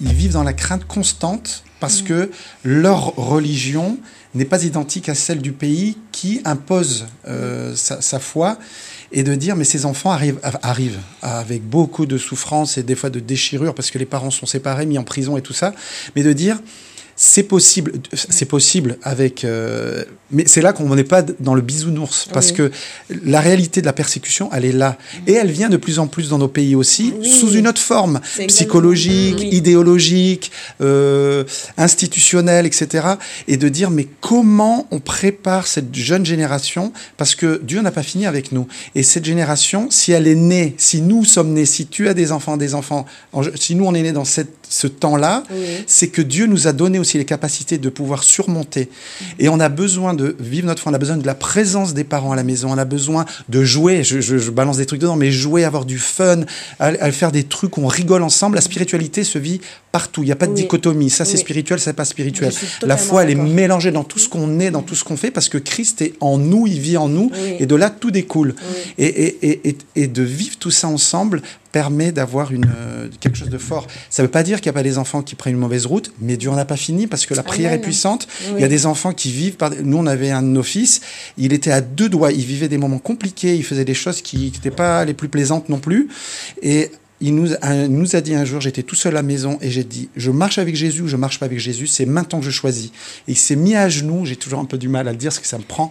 [0.00, 2.04] ils vivent dans la crainte constante parce mm.
[2.04, 2.30] que
[2.64, 3.98] leur religion
[4.34, 7.06] n'est pas identique à celle du pays qui impose
[7.74, 8.58] sa, sa, foi
[9.10, 13.10] et de dire mais ces enfants arrivent, arrivent avec beaucoup de souffrance et des fois
[13.10, 15.74] de déchirure parce que les parents sont séparés, mis en prison et tout ça,
[16.14, 16.60] mais de dire
[17.22, 22.26] c'est possible, c'est possible avec, euh, mais c'est là qu'on n'est pas dans le bisounours
[22.32, 22.70] parce que
[23.26, 24.96] la réalité de la persécution, elle est là.
[25.26, 28.20] Et elle vient de plus en plus dans nos pays aussi sous une autre forme
[28.48, 30.50] psychologique, idéologique,
[30.80, 31.44] euh,
[31.76, 33.06] institutionnelle, etc.
[33.48, 38.02] Et de dire mais comment on prépare cette jeune génération parce que Dieu n'a pas
[38.02, 38.66] fini avec nous.
[38.94, 42.32] Et cette génération, si elle est née, si nous sommes nés, si tu as des
[42.32, 43.04] enfants, des enfants,
[43.56, 45.42] si nous on est nés dans cette, ce temps-là,
[45.86, 48.88] c'est que Dieu nous a donné aussi les capacités de pouvoir surmonter.
[49.38, 52.04] Et on a besoin de vivre notre foi, on a besoin de la présence des
[52.04, 55.30] parents à la maison, on a besoin de jouer, je, balance des trucs dedans, mais
[55.30, 56.40] jouer, avoir du fun,
[56.78, 58.56] à, faire des trucs, on rigole ensemble.
[58.56, 59.60] La spiritualité se vit
[59.92, 62.52] partout, il n'y a pas de dichotomie, ça c'est spirituel, ça n'est pas spirituel.
[62.82, 65.30] La foi, elle est mélangée dans tout ce qu'on est, dans tout ce qu'on fait,
[65.30, 68.54] parce que Christ est en nous, il vit en nous, et de là tout découle.
[68.98, 71.42] Et, et, et, et, de vivre tout ça ensemble
[71.72, 73.86] permet d'avoir une euh, quelque chose de fort.
[74.08, 75.86] Ça ne veut pas dire qu'il n'y a pas des enfants qui prennent une mauvaise
[75.86, 78.28] route, mais Dieu n'en a pas fini parce que la prière est puissante.
[78.54, 79.56] Il y a des enfants qui vivent.
[79.56, 79.70] Par...
[79.82, 81.00] Nous, on avait un de nos fils,
[81.38, 84.50] il était à deux doigts, il vivait des moments compliqués, il faisait des choses qui
[84.52, 86.08] n'étaient pas les plus plaisantes non plus.
[86.62, 86.90] Et
[87.20, 87.48] il nous,
[87.88, 90.30] nous a dit un jour, j'étais tout seul à la maison et j'ai dit, je
[90.30, 92.86] marche avec Jésus ou je marche pas avec Jésus, c'est maintenant que je choisis.
[93.28, 95.28] Et il s'est mis à genoux, j'ai toujours un peu du mal à le dire
[95.28, 95.90] parce que ça me prend.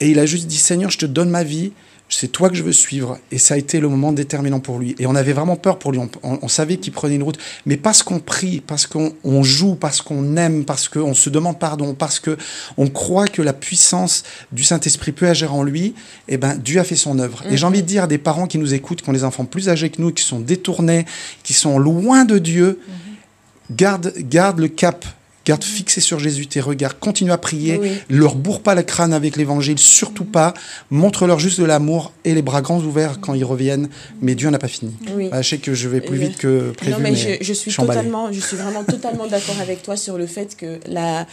[0.00, 1.72] Et il a juste dit, Seigneur, je te donne ma vie,
[2.16, 3.18] c'est toi que je veux suivre.
[3.30, 4.94] Et ça a été le moment déterminant pour lui.
[4.98, 6.00] Et on avait vraiment peur pour lui.
[6.22, 7.38] On, savait qu'il prenait une route.
[7.66, 11.94] Mais parce qu'on prie, parce qu'on joue, parce qu'on aime, parce qu'on se demande pardon,
[11.94, 15.94] parce qu'on croit que la puissance du Saint-Esprit peut agir en lui,
[16.28, 17.42] eh ben, Dieu a fait son œuvre.
[17.50, 19.44] Et j'ai envie de dire à des parents qui nous écoutent, qui ont des enfants
[19.44, 21.06] plus âgés que nous, qui sont détournés,
[21.42, 22.80] qui sont loin de Dieu,
[23.70, 25.04] garde, garde le cap
[25.44, 27.90] garde fixé sur Jésus tes regards, continue à prier, Oui.
[28.08, 30.54] leur bourre pas le crâne avec l'évangile, surtout pas,
[30.90, 33.88] montre-leur juste de l'amour et les bras grands ouverts quand ils reviennent,
[34.22, 34.92] mais Dieu n'a pas fini.
[35.14, 35.28] Oui.
[35.32, 36.26] Ah, je sais que je vais plus Oui.
[36.28, 39.56] vite que prévu, non, mais, mais, je, je suis totalement, je suis vraiment totalement d'accord
[39.60, 41.26] avec toi sur le fait que la,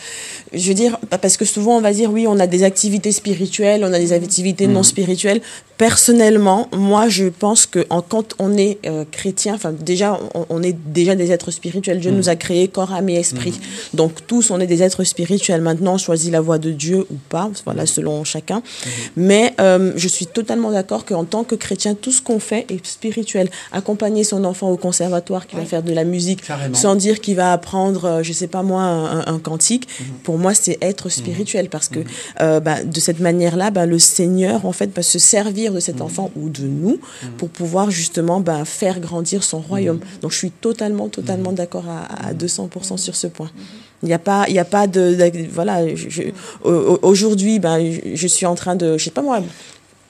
[0.53, 3.83] je veux dire, parce que souvent on va dire oui, on a des activités spirituelles,
[3.85, 4.73] on a des activités Mhm.
[4.73, 5.41] non spirituelles.
[5.77, 10.61] Personnellement, moi, je pense que en, quand on est euh, chrétien, enfin déjà, on, on
[10.61, 11.99] est déjà des êtres spirituels.
[11.99, 12.17] Dieu Mhm.
[12.17, 13.59] nous a créés corps, âme et esprit.
[14.01, 15.61] Donc tous, on est des êtres spirituels.
[15.61, 18.57] Maintenant, on choisit la voie de Dieu ou pas, voilà, selon chacun.
[18.63, 18.91] Mhm.
[19.15, 22.83] Mais euh, je suis totalement d'accord qu'en tant que chrétien, tout ce qu'on fait est
[22.83, 23.47] spirituel.
[23.71, 26.73] Accompagner son enfant au conservatoire qui va faire de la musique, Carrément.
[26.73, 30.05] sans dire qu'il va apprendre, euh, je sais pas moi, un, un cantique, Mhm.
[30.23, 31.69] pour moi, c'est être spirituel.
[31.69, 31.99] Parce que
[32.41, 35.97] euh, bah, de cette manière-là, bah, le Seigneur, en fait, va se servir de cet
[35.97, 36.01] Mhm.
[36.07, 36.99] enfant ou de nous
[37.37, 39.97] pour pouvoir justement bah, faire grandir son royaume.
[39.97, 40.21] Mhm.
[40.21, 43.51] Donc je suis totalement, totalement d'accord à, à 200% sur ce point.
[44.03, 45.95] Il n'y a pas, il y a pas de, de- voilà.
[45.95, 46.21] je- je-
[46.63, 47.79] Aujourd'hui, ben,
[48.13, 49.41] je, suis en train de, je sais pas moi,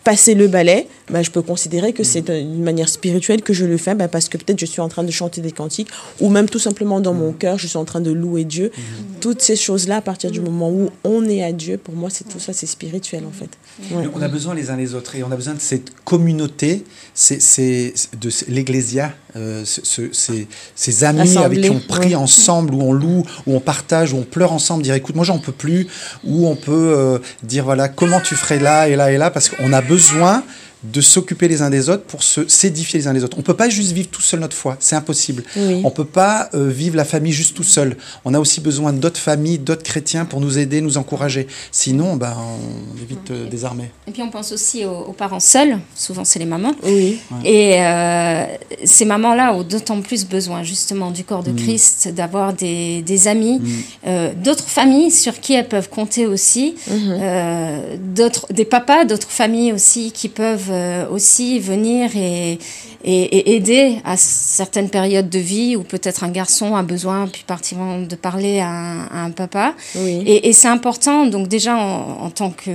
[0.03, 0.87] passer le ballet.
[1.11, 4.29] Ben, je peux considérer que c'est une manière spirituelle que je le fais, ben, parce
[4.29, 5.89] que peut-être je suis en train de chanter des cantiques,
[6.21, 8.71] ou même tout simplement dans mon cœur, je suis en train de louer Dieu.
[9.19, 12.27] Toutes ces choses-là, à partir du moment où on est à Dieu, pour moi, c'est
[12.27, 13.49] tout ça, c'est spirituel en fait.
[13.93, 14.05] Ouais.
[14.15, 16.83] On a besoin les uns les autres et on a besoin de cette communauté,
[17.13, 22.15] c'est, de l'Ecclésia, euh, ce- ce- ces, ces amis Assemblée, avec qui on prie ouais.
[22.15, 25.39] ensemble, où on loue, où on partage, où on pleure ensemble, dire écoute, moi j'en
[25.39, 25.87] peux plus,
[26.23, 29.49] où on peut euh, dire voilà, comment tu ferais là et là et là, parce
[29.49, 30.43] qu'on a besoin
[30.83, 33.37] de s'occuper les uns des autres pour se s'édifier les uns les autres.
[33.37, 35.43] On peut pas juste vivre tout seul notre foi, c'est impossible.
[35.55, 35.81] Oui.
[35.83, 37.97] On peut pas euh, vivre la famille juste tout seul.
[38.25, 41.47] On a aussi besoin d'autres familles, d'autres chrétiens pour nous aider, nous encourager.
[41.71, 43.91] Sinon, ben, on est vite euh, désarmé.
[44.07, 46.73] Et puis on pense aussi aux, aux parents seuls, souvent c'est les mamans.
[46.83, 47.19] Oui.
[47.45, 48.45] Et euh,
[48.83, 53.61] ces mamans-là ont d'autant plus besoin justement du corps de Christ, d'avoir des, des amis,
[54.07, 59.73] euh, d'autres familles sur qui elles peuvent compter aussi, euh, d'autres, des papas, d'autres familles
[59.73, 62.57] aussi qui peuvent euh, aussi venir et,
[63.03, 67.43] et, et aider à certaines périodes de vie où peut-être un garçon a besoin plus
[67.43, 69.73] particulièrement de parler à un, à un papa.
[69.95, 70.23] Oui.
[70.25, 72.71] Et, et c'est important, donc déjà en, en tant que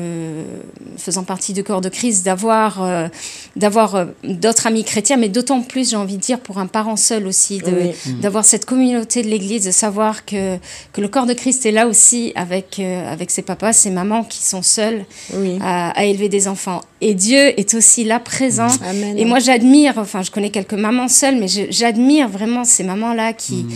[0.99, 3.09] faisant partie du corps de Christ, d'avoir euh,
[3.57, 6.97] d'avoir euh, d'autres amis chrétiens, mais d'autant plus, j'ai envie de dire, pour un parent
[6.97, 7.66] seul aussi, de-
[8.07, 8.14] Oui.
[8.20, 10.57] d'avoir cette communauté de l'Église, de savoir que,
[10.92, 14.24] que le corps de Christ est là aussi avec, euh, avec ses papas, ses mamans
[14.24, 15.59] qui sont seuls Oui.
[15.62, 16.80] à, à élever des enfants.
[17.01, 18.68] Et Dieu est aussi là, présent.
[18.89, 19.16] Amen.
[19.18, 23.66] Et moi, j'admire, enfin, je connais quelques mamans seules, mais j'admire vraiment ces mamans-là qui,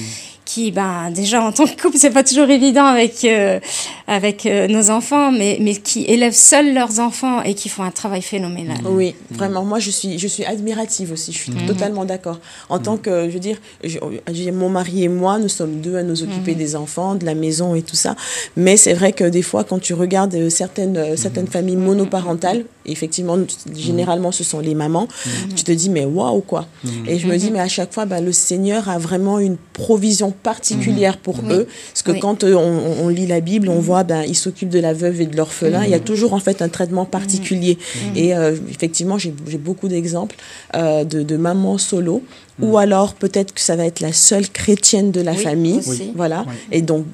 [0.44, 3.60] qui, ben, déjà, en tant que couple, c'est pas toujours évident avec, euh,
[4.08, 7.92] avec euh, nos enfants, mais, mais qui élèvent seuls leurs enfants et qui font un
[7.92, 8.78] travail phénoménal.
[8.84, 9.64] Oui, vraiment.
[9.64, 11.30] Moi, je suis, je suis admirative aussi.
[11.32, 12.40] Je suis totalement d'accord.
[12.68, 16.02] En tant que, je veux dire, je- mon mari et moi, nous sommes deux à
[16.02, 18.16] nous occuper des enfants, de la maison et tout ça.
[18.56, 23.38] Mais c'est vrai que des fois, quand tu regardes euh, certaines, certaines familles monoparentales, effectivement,
[23.76, 25.08] généralement, ce sont les mamans,
[25.56, 26.66] tu te dis, mais waouh, quoi.
[27.06, 30.30] Et je me dis, mais à chaque fois, bah, le Seigneur a vraiment une provision
[30.30, 31.66] particulière pour eux.
[31.92, 32.20] Parce que Oui.
[32.20, 35.20] quand euh, on, on lit la Bible, on voit, ben, il s'occupe de la veuve
[35.20, 35.84] et de l'orphelin.
[35.84, 37.78] Il y a toujours, en fait, un traitement particulier.
[38.16, 40.36] Et euh, effectivement, j'ai j'ai beaucoup d'exemples
[40.74, 42.22] euh, de, de mamans solo.
[42.60, 45.78] Ou alors, peut-être que ça va être la seule chrétienne de la Oui, famille.
[45.78, 46.12] aussi.
[46.14, 46.44] Voilà.
[46.46, 46.54] Oui.
[46.72, 47.06] Et donc,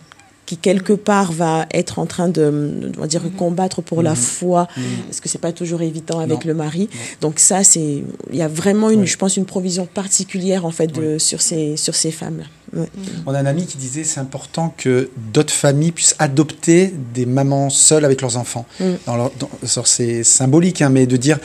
[0.47, 4.69] qui quelque part va être en train de, on va dire, combattre pour la foi,
[5.07, 6.49] parce que c'est pas toujours évident avec Non.
[6.51, 6.89] le mari?
[7.21, 9.07] Donc ça, c'est, il y a vraiment une, Oui.
[9.09, 12.45] je pense, une provision particulière en fait de, sur ces, sur ces femmes.
[12.77, 12.87] Ouais.
[13.27, 17.71] On a un ami qui disait c'est important que d'autres familles puissent adopter des mamans
[17.71, 18.67] seules avec leurs enfants.
[18.81, 18.85] Mm.
[19.07, 19.51] Dans leur- dans-
[19.85, 21.39] c'est symbolique, hein, mais de dire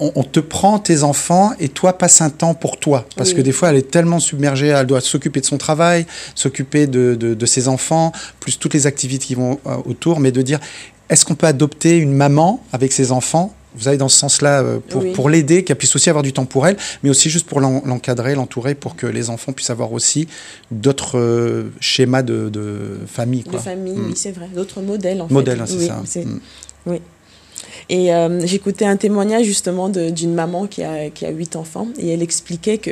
[0.00, 3.06] on- on te prend tes enfants et toi passe un temps pour toi.
[3.16, 3.36] Parce Oui.
[3.36, 7.14] que des fois elle est tellement submergée, elle doit s'occuper de son travail, s'occuper de,
[7.14, 10.58] de- de ses enfants, plus toutes les activités qui vont euh, autour, mais de dire
[11.08, 13.54] est-ce qu'on peut adopter une maman avec ses enfants?
[13.74, 15.12] Vous allez dans ce sens-là euh, pour, Oui.
[15.12, 17.82] pour l'aider, qu'elle puisse aussi avoir du temps pour elle, mais aussi juste pour l'en-
[17.86, 20.28] l'encadrer, l'entourer, pour que les enfants puissent avoir aussi
[20.70, 23.42] d'autres euh, schémas de, de famille.
[23.44, 23.60] De Quoi.
[23.60, 24.06] famille, Mm.
[24.08, 24.48] oui, c'est vrai.
[24.54, 25.88] D'autres modèles, en Modèle, fait.
[25.90, 26.28] hein, c'est Oui, ça.
[26.28, 26.40] Mm.
[26.86, 27.00] Oui.
[27.88, 32.12] Et euh, j'écoutais un témoignage justement d'une maman qui a, qui a huit enfants et
[32.12, 32.90] elle expliquait que,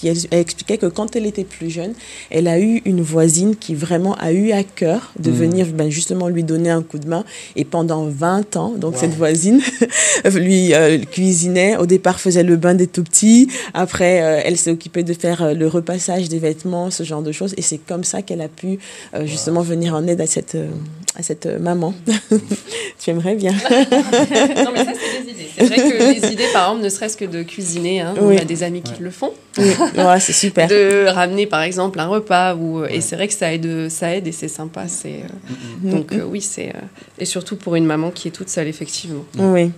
[0.00, 1.92] qui, elle expliquait que quand elle était plus jeune,
[2.30, 5.34] elle a eu une voisine qui vraiment a eu à cœur de Mm.
[5.34, 7.24] venir ben, justement lui donner un coup de main.
[7.56, 9.00] Et pendant 20 ans, donc Wow.
[9.00, 9.60] cette voisine
[10.34, 11.76] lui euh, cuisinait.
[11.76, 13.48] Au départ, faisait le bain des tout petits.
[13.74, 17.32] Après, euh, elle s'est occupée de faire euh, le repassage des vêtements, ce genre de
[17.32, 17.54] choses.
[17.56, 18.78] Et c'est comme ça qu'elle a pu
[19.14, 20.68] euh, justement venir en aide à cette, euh,
[21.16, 21.94] à cette euh, maman.
[22.98, 23.52] tu aimerais bien.
[23.52, 25.46] non, mais ça, c'est des idées.
[25.56, 28.36] C'est vrai que les idées, par exemple, ne serait-ce que de cuisiner, hein, Oui.
[28.38, 28.96] on a des amis qui Ouais.
[29.00, 29.64] le font, Oui,
[29.96, 30.66] ouais, c'est super.
[30.68, 33.00] de ramener par exemple un repas, ou, et Ouais.
[33.00, 34.88] c'est vrai que ça aide, ça aide et c'est sympa.
[34.88, 35.90] C'est, euh, Mhm.
[35.90, 36.68] donc euh, oui, c'est...
[36.68, 36.80] euh,
[37.18, 39.24] et surtout pour une maman qui est toute seule, effectivement.
[39.38, 39.70] Oui.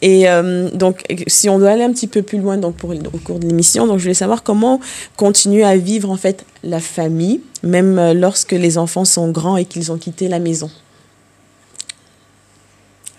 [0.00, 3.18] Et euh, donc, si on doit aller un petit peu plus loin donc pour, au
[3.18, 4.80] cours de l'émission, donc je voulais savoir comment
[5.16, 9.64] continuer à vivre en fait la famille, même euh, lorsque les enfants sont grands et
[9.64, 10.70] qu'ils ont quitté la maison.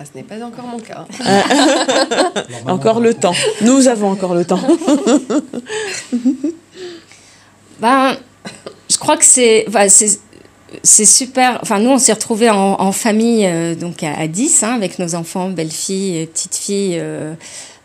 [0.03, 1.05] Ah, ce n'est pas encore mon cas.
[2.67, 3.35] Encore le temps.
[3.61, 4.59] Nous avons encore le temps.
[7.79, 8.15] Ben,
[8.89, 10.19] je crois que c'est enfin, c'est
[10.83, 11.59] c'est super.
[11.61, 14.99] Enfin, nous, on s'est retrouvés en, en famille, euh, donc à, à 10, hein, avec
[14.99, 17.33] nos enfants, belle-fille, petite-fille, euh,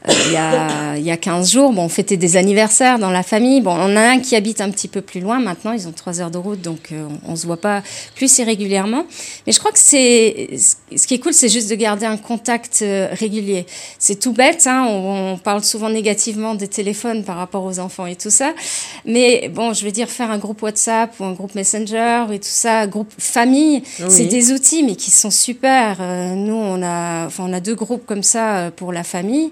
[0.07, 1.73] il y, a, il y a 15 jours.
[1.73, 3.61] Bon, on fêtait des anniversaires dans la famille.
[3.61, 6.21] Bon, on a un qui habite un petit peu plus loin maintenant, ils ont 3
[6.21, 7.83] heures de route, donc euh, on, on se voit pas
[8.15, 9.05] plus si régulièrement.
[9.47, 10.51] Mais je crois que c'est.
[10.97, 13.67] Ce qui est cool, c'est juste de garder un contact euh, régulier.
[13.99, 18.07] C'est tout bête, hein, on, on parle souvent négativement des téléphones par rapport aux enfants
[18.07, 18.55] et tout ça.
[19.05, 22.45] Mais bon, je veux dire, faire un groupe WhatsApp ou un groupe Messenger et tout
[22.49, 25.99] ça, groupe famille, c'est des outils, mais qui sont super.
[26.01, 29.51] Euh, nous, on a, enfin, on a deux groupes comme ça euh, pour la famille.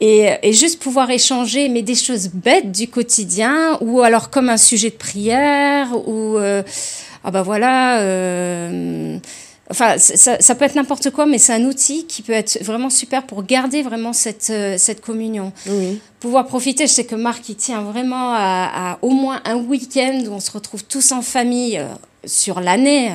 [0.00, 4.56] Et, et juste pouvoir échanger, mais des choses bêtes du quotidien, ou alors comme un
[4.56, 6.62] sujet de prière, ou euh,
[7.24, 8.00] ah bah voilà.
[8.00, 9.18] Euh,
[9.70, 12.88] Enfin, ça, ça peut être n'importe quoi, mais c'est un outil qui peut être vraiment
[12.88, 16.00] super pour garder vraiment cette, euh, cette communion Oui.
[16.20, 16.86] pouvoir profiter.
[16.86, 20.40] Je sais que Marc, il tient vraiment à, à au moins un week-end où on
[20.40, 21.86] se retrouve tous en famille euh,
[22.24, 23.10] sur l'année,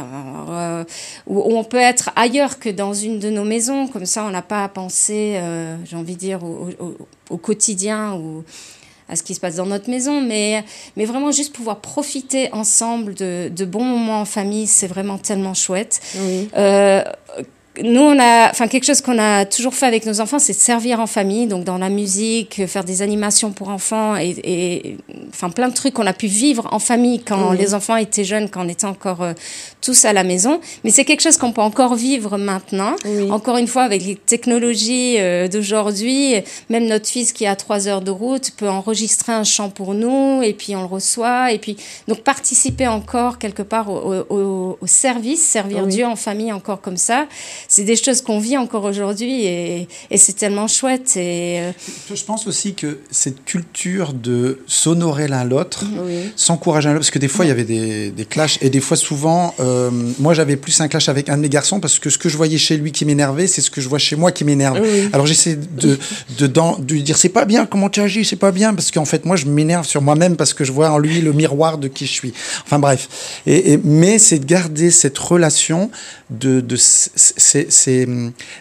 [0.50, 0.84] euh,
[1.26, 3.88] où, où on peut être ailleurs que dans une de nos maisons.
[3.88, 6.98] Comme ça, on n'a pas à penser, euh, j'ai envie de dire, au, au-
[7.32, 8.44] au quotidien ou
[9.10, 10.22] à ce qui se passe dans notre maison.
[10.22, 10.64] Mais,
[10.96, 15.54] mais vraiment, juste pouvoir profiter ensemble de, de bons moments en famille, c'est vraiment tellement
[15.54, 16.00] chouette.
[16.18, 16.50] Oui.
[16.56, 17.04] Euh,
[17.82, 20.58] nous, on a, enfin, quelque chose qu'on a toujours fait avec nos enfants, c'est de
[20.60, 24.98] servir en famille, donc dans la musique, faire des animations pour enfants et, et
[25.30, 28.48] enfin, plein de trucs qu'on a pu vivre en famille quand les enfants étaient jeunes,
[28.50, 29.34] quand on était encore euh,
[29.82, 30.62] tous à la maison.
[30.84, 32.96] Mais c'est quelque chose qu'on peut encore vivre maintenant.
[33.06, 33.32] Oui.
[33.32, 36.36] Encore une fois, avec les technologies euh, d'aujourd'hui,
[36.70, 40.42] même notre fils qui a trois heures de route peut enregistrer un chant pour nous
[40.44, 41.52] et puis on le reçoit.
[41.52, 41.76] Et puis,
[42.08, 45.90] donc participer encore quelque part au, au- au- au service, servir Oui.
[45.94, 47.26] Dieu en famille encore comme ça,
[47.68, 51.16] c'est des choses qu'on vit encore aujourd'hui et, et c'est tellement chouette.
[51.18, 51.72] Et, euh,
[52.14, 56.32] Je pense aussi que cette culture de s'honorer l'un l'autre, Oui.
[56.36, 58.80] s'encourager l'un l'autre, parce que des fois il y avait des, des clashs, et des
[58.80, 59.90] fois souvent, euh,
[60.20, 62.38] moi j'avais plus un clash avec un de mes garçons, parce que ce que je
[62.38, 64.80] voyais chez lui qui m'énervait, c'est ce que je vois chez moi qui m'énerve.
[64.82, 65.10] Oui.
[65.14, 65.98] Alors j'essaie de,
[66.38, 69.06] de, de lui dire c'est pas bien, comment tu agis, c'est pas bien, parce qu'en
[69.06, 71.88] fait moi je m'énerve sur moi-même parce que je vois en lui le miroir de
[71.88, 72.34] qui je suis.
[72.66, 73.42] Enfin bref.
[73.46, 75.90] Et, et- mais c'est de garder cette relation
[76.30, 76.64] de.
[77.70, 78.08] C'est-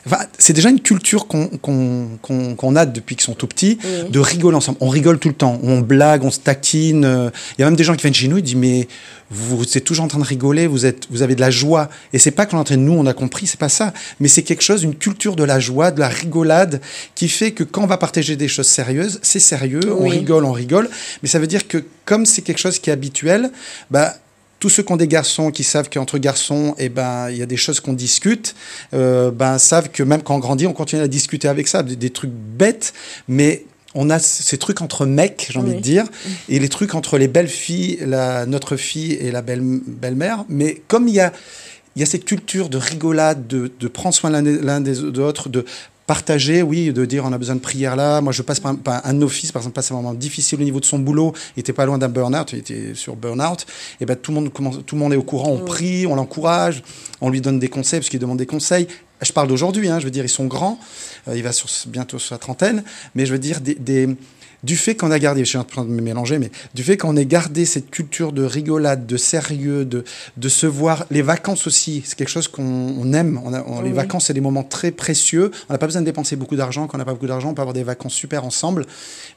[0.07, 3.79] enfin, c'est déjà une culture qu'on a depuis qu'ils sont tout petits,
[4.11, 4.79] de rigoler ensemble.
[4.81, 7.05] On rigole tout le temps, on blague, on se taquine.
[7.05, 8.89] euh, Il y a même des gens qui viennent chez nous et disent mais
[9.31, 11.89] vous, êtes toujours en train de rigoler, vous, êtes, vous avez de la joie.
[12.13, 13.95] Et c'est pas que l'on nous, on a compris, c'est pas ça.
[14.21, 16.81] Mais c'est quelque chose, une culture de la joie, de la rigolade,
[17.15, 20.53] qui fait que quand on va partager des choses sérieuses, c'est sérieux, on rigole, on
[20.53, 20.89] rigole.
[21.23, 23.51] Mais ça veut dire que comme c'est quelque chose qui est habituel,
[23.91, 24.15] bah,
[24.63, 27.47] tous ceux qui ont des garçons, qui savent qu'entre garçons, eh ben, il y a
[27.47, 28.55] des choses qu'on discute,
[28.95, 31.97] euh, ben, savent que même quand on grandit, on continue à discuter avec ça, des,
[31.97, 32.93] des trucs bêtes,
[33.27, 33.65] mais
[33.97, 36.05] on a ces trucs entre mecs, j'ai envie de dire,
[36.49, 40.45] et les trucs entre les belles filles, la, notre fille et la belle, belle-mère.
[40.49, 41.33] Mais comme il y a,
[41.97, 45.65] il y a cette culture de rigolade, de, de prendre soin l'un des autres, de
[46.13, 48.21] partager, oui, de dire on a besoin de prière là.
[48.21, 50.79] Moi, je passe par, par un fils, par exemple, passe un moment difficile au niveau
[50.79, 51.33] de son boulot.
[51.57, 53.65] Il était pas loin d'un burn-out, il était sur burn-out.
[53.99, 55.53] Et ben tout le monde commence, tout le monde est au courant.
[55.53, 55.65] On Oui.
[55.65, 56.83] prie, on l'encourage,
[57.23, 58.89] on lui donne des conseils parce qu'il demande des conseils.
[59.23, 60.79] Je parle d'aujourd'hui, hein, je veux dire, ils sont grands.
[61.29, 62.85] Euh, il va sur, bientôt sur la trentaine,
[63.15, 64.09] mais je veux dire des, des
[64.63, 66.97] du fait qu'on a gardé, je suis en train de me mélanger, mais du fait
[66.97, 70.05] qu'on ait gardé cette culture de rigolade, de sérieux, de,
[70.37, 73.41] de se voir, les vacances aussi, c'est quelque chose qu'on on aime.
[73.45, 75.51] On a, on- Les vacances, c'est des moments très précieux.
[75.69, 76.87] On n'a pas besoin de dépenser beaucoup d'argent.
[76.87, 78.87] Quand on n'a pas beaucoup d'argent, on peut avoir des vacances super ensemble.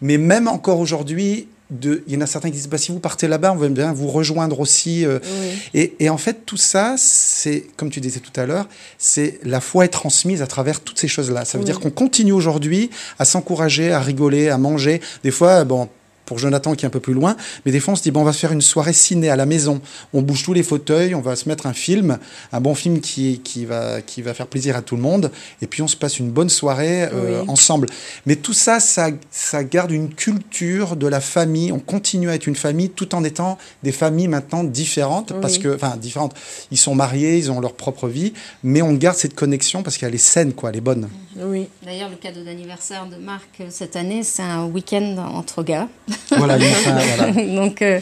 [0.02, 3.00] Mais même encore aujourd'hui, de- il y en a certains qui disent bah, si vous
[3.00, 5.06] partez là-bas, on veut bien vous rejoindre aussi.
[5.06, 5.48] euh, Oui.
[5.74, 8.68] et, et en fait, tout ça, c'est, comme tu disais tout à l'heure,
[9.00, 11.44] c'est la foi est transmise à travers toutes ces choses-là.
[11.46, 11.66] Ça veut Oui.
[11.66, 12.90] dire qu'on continue aujourd'hui
[13.20, 15.02] à s'encourager, à rigoler, à manger.
[15.24, 15.90] Des fois, bon,
[16.26, 18.22] pour Jonathan qui est un peu plus loin, mais des fois on se dit bon
[18.22, 19.82] on va faire une soirée ciné à la maison,
[20.14, 22.18] on bouge tous les fauteuils, on va se mettre un film,
[22.52, 25.68] un bon film qui, qui, va, qui va faire plaisir à tout le monde, et
[25.68, 27.50] puis on se passe une bonne soirée euh, Oui.
[27.50, 27.88] ensemble.
[28.26, 32.48] Mais tout ça, ça, ça garde une culture de la famille, on continue à être
[32.48, 36.34] une famille tout en étant des familles maintenant différentes, parce que, enfin différentes,
[36.72, 40.16] ils sont mariés, ils ont leur propre vie, mais on garde cette connexion parce qu'elle
[40.16, 41.10] est saine, quoi, elle est bonne.
[41.38, 41.68] Oui.
[41.84, 45.88] D'ailleurs, le cadeau d'anniversaire de Marc euh, cette année, c'est un week-end entre gars.
[46.38, 47.56] Voilà, il.
[47.56, 48.00] Donc, euh,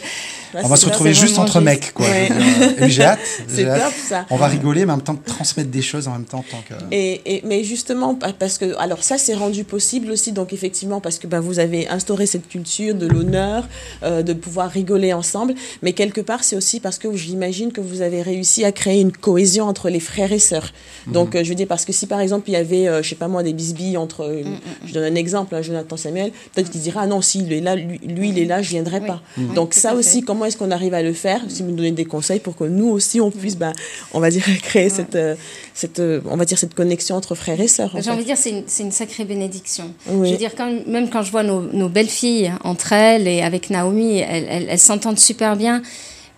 [0.56, 1.66] On va se retrouver juste entre juste.
[1.66, 2.06] mecs, quoi.
[2.06, 2.30] Ouais.
[2.78, 3.20] Puis j'ai hâte.
[3.48, 3.82] C'est j'ai hâte.
[3.84, 4.26] top ça.
[4.30, 6.40] On va rigoler, mais en même temps transmettre des choses en même temps.
[6.40, 6.74] en tant que...
[6.92, 11.02] Et, et- mais justement, pa- parce que, alors ça, c'est rendu possible aussi, donc effectivement,
[11.02, 13.68] parce que ben, vous avez instauré cette culture de l'honneur,
[14.04, 18.02] euh, de pouvoir rigoler ensemble, mais quelque part, c'est aussi parce que j'imagine que vous
[18.02, 20.72] avez réussi à créer une cohésion entre les frères et sœurs.
[21.08, 23.10] Donc, euh, je veux dire, parce que si par exemple, il y avait, euh, je
[23.10, 24.44] sais pas moi, des bisbilles entre, euh,
[24.86, 27.76] je donne un exemple, hein, Jonathan Samuel, peut-être qu'il dira, ah non, s'il est là,
[27.76, 29.08] lui, lui, il est là, je viendrai Oui.
[29.08, 29.22] pas.
[29.56, 30.26] Donc, ça aussi, fait.
[30.26, 31.42] comment est-ce qu'on arrive à le faire?
[31.48, 33.74] Si vous nous donnez des conseils pour que nous aussi, on puisse, ben,
[34.14, 35.36] on va dire, créer cette, euh,
[35.74, 37.96] cette, euh, on va dire, cette connexion entre frères et sœurs.
[38.00, 39.94] J'ai envie de dire, c'est une, sacrée bénédiction.
[40.10, 40.28] Oui.
[40.28, 43.42] Je veux dire, quand, même quand je vois nos, nos belles filles entre elles et
[43.42, 45.82] avec Naomi, elles s'entendent super bien.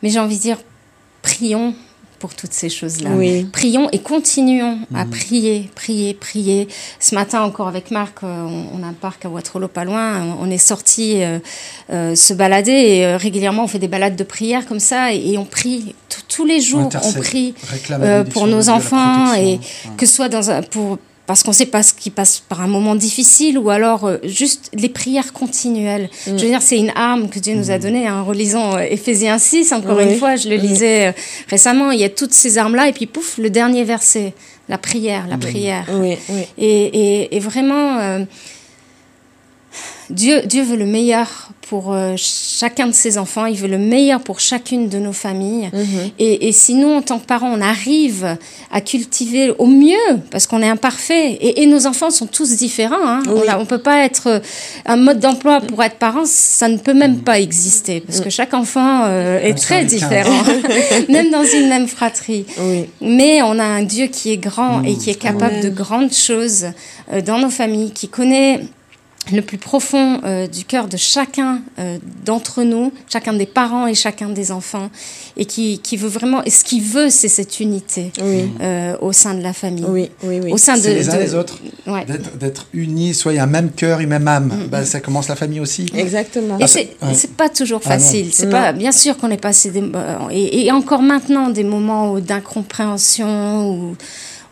[0.01, 0.57] Mais j'ai envie de dire,
[1.22, 1.74] prions
[2.26, 3.11] pour toutes ces choses-là.
[3.13, 3.43] Oui.
[3.51, 6.67] Prions et continuons à prier, prier, prier.
[6.99, 10.23] Ce matin encore avec Marc, euh, on, on a un parc à Waterloo pas loin.
[10.23, 11.38] On, on est sorti euh,
[11.91, 15.34] euh, se balader et euh, régulièrement on fait des balades de prière comme ça et,
[15.34, 15.93] et on prie
[16.28, 16.89] Tous- les jours.
[17.03, 17.53] On prie
[17.91, 19.45] euh, pour nos enfants et.
[19.45, 19.59] Ouais.
[19.97, 20.97] que ce soit dans un, pour
[21.28, 24.69] parce qu'on sait pas ce qui passe par un moment difficile ou alors euh, juste
[24.73, 26.09] les prières continuelles.
[26.26, 29.39] Je veux dire, c'est une arme que Dieu nous a donnée en relisant euh, Éphésiens
[29.39, 30.03] 6, encore Oui.
[30.03, 30.67] une fois, je le Oui.
[30.67, 31.11] lisais euh,
[31.49, 34.34] récemment, il y a toutes ces armes-là et puis pouf, le dernier verset,
[34.69, 35.86] la prière, la prière.
[35.93, 36.41] Oui, oui.
[36.57, 36.84] Et,
[37.23, 38.19] et, et vraiment, euh,
[40.09, 44.19] Dieu, Dieu veut le meilleur pour euh, chacun de ses enfants, il veut le meilleur
[44.21, 45.71] pour chacune de nos familles.
[45.73, 46.11] Mhm.
[46.19, 48.38] Et, et si nous, en tant que parents, on arrive
[48.71, 49.97] à cultiver au mieux,
[50.30, 53.23] parce qu'on est imparfait, et, et nos enfants sont tous différents, hein.
[53.28, 53.41] Oui.
[53.57, 54.39] on ne peut pas être euh,
[54.86, 58.53] un mode d'emploi pour être parent, ça ne peut même pas exister, parce que chaque
[58.53, 60.43] enfant euh, est très différent,
[61.09, 62.45] même dans une même fratrie.
[62.59, 62.86] Oui.
[63.01, 64.97] Mais on a un Dieu qui est grand et Mm.
[64.99, 65.63] qui est capable Amen.
[65.63, 66.67] de grandes choses
[67.11, 68.61] euh, dans nos familles, qui connaît
[69.32, 73.95] le plus profond euh, du cœur de chacun euh, d'entre nous, chacun des parents et
[73.95, 74.89] chacun des enfants,
[75.38, 78.49] et qui, qui veut vraiment, et ce qu'il veut, c'est cette unité Oui.
[78.61, 79.86] euh, au sein de la famille.
[79.88, 80.51] Oui, oui, oui.
[80.53, 81.59] Au sein de, C'est les uns de- les autres.
[81.88, 82.05] Ouais.
[82.39, 84.51] D'être- unis, a un même cœur, une même âme.
[84.69, 85.88] Bah, ça commence la famille aussi.
[85.95, 86.59] Exactement.
[86.59, 87.13] Et c'est ouais.
[87.13, 88.30] c'est pas toujours Ah facile.
[88.34, 89.84] c'est pas bien sûr qu'on est passé des,
[90.32, 93.95] et, et encore maintenant des moments d'incompréhension ou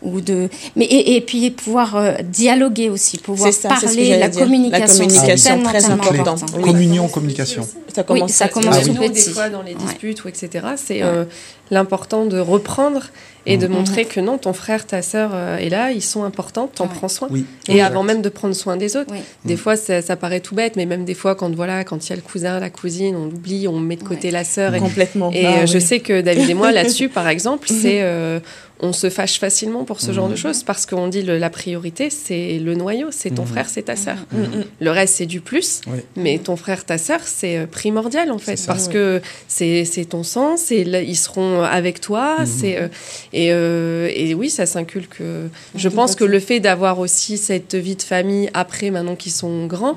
[0.04, 4.28] ou de mais et, et puis pouvoir euh, dialoguer aussi, pouvoir C'est ça, parler, la
[4.28, 4.40] dire.
[4.40, 6.20] La communication, communication, tellement, très tellement important.
[6.34, 6.46] important.
[6.56, 6.62] Oui.
[6.62, 7.66] Communion, communication.
[7.94, 8.86] Ça commence, ça à- commence Ah oui.
[8.88, 9.30] tout Nous, des petit.
[9.30, 9.78] fois, dans les Ouais.
[9.86, 11.02] disputes ou etc., c'est Ouais.
[11.04, 11.24] euh,
[11.70, 13.02] l'important de reprendre
[13.46, 13.72] et de Mhm.
[13.74, 16.90] montrer que non, ton frère, ta sœur euh, est là, ils sont importants, t'en Ouais.
[16.94, 17.28] prends soin.
[17.30, 17.44] Oui.
[17.68, 17.86] Et Exact.
[17.86, 19.10] avant même de prendre soin des autres.
[19.12, 19.18] Oui.
[19.44, 22.10] Des fois, ça, ça paraît tout bête, mais même des fois, quand voilà, quand il
[22.10, 24.32] y a le cousin, la cousine, on oublie, on met de côté Ouais.
[24.32, 24.74] la sœur.
[24.74, 25.30] Et, complètement.
[25.32, 25.80] et, Ah, je oui.
[25.80, 28.40] sais que David et moi, là-dessus, par exemple, c'est euh,
[28.80, 32.10] on se fâche facilement pour ce genre de choses parce qu'on dit le- la priorité,
[32.10, 33.48] c'est le noyau, c'est ton Mhm.
[33.48, 34.16] frère, c'est ta sœur.
[34.32, 34.64] Mm, mm.
[34.80, 36.00] Le reste, c'est du plus, Oui.
[36.16, 38.66] mais ton frère, ta sœur, c'est euh, primordial en fait ça.
[38.72, 38.94] parce Oui.
[38.94, 42.46] que c'est c'est ton sang, c'est là, ils seront avec toi, Mhm.
[42.46, 42.88] c'est euh,
[43.32, 45.20] et, euh, et oui, ça s'inculque.
[45.20, 45.46] euh,
[45.76, 49.66] Je pense que le fait d'avoir aussi cette vie de famille après, maintenant qu'ils sont
[49.66, 49.96] grands.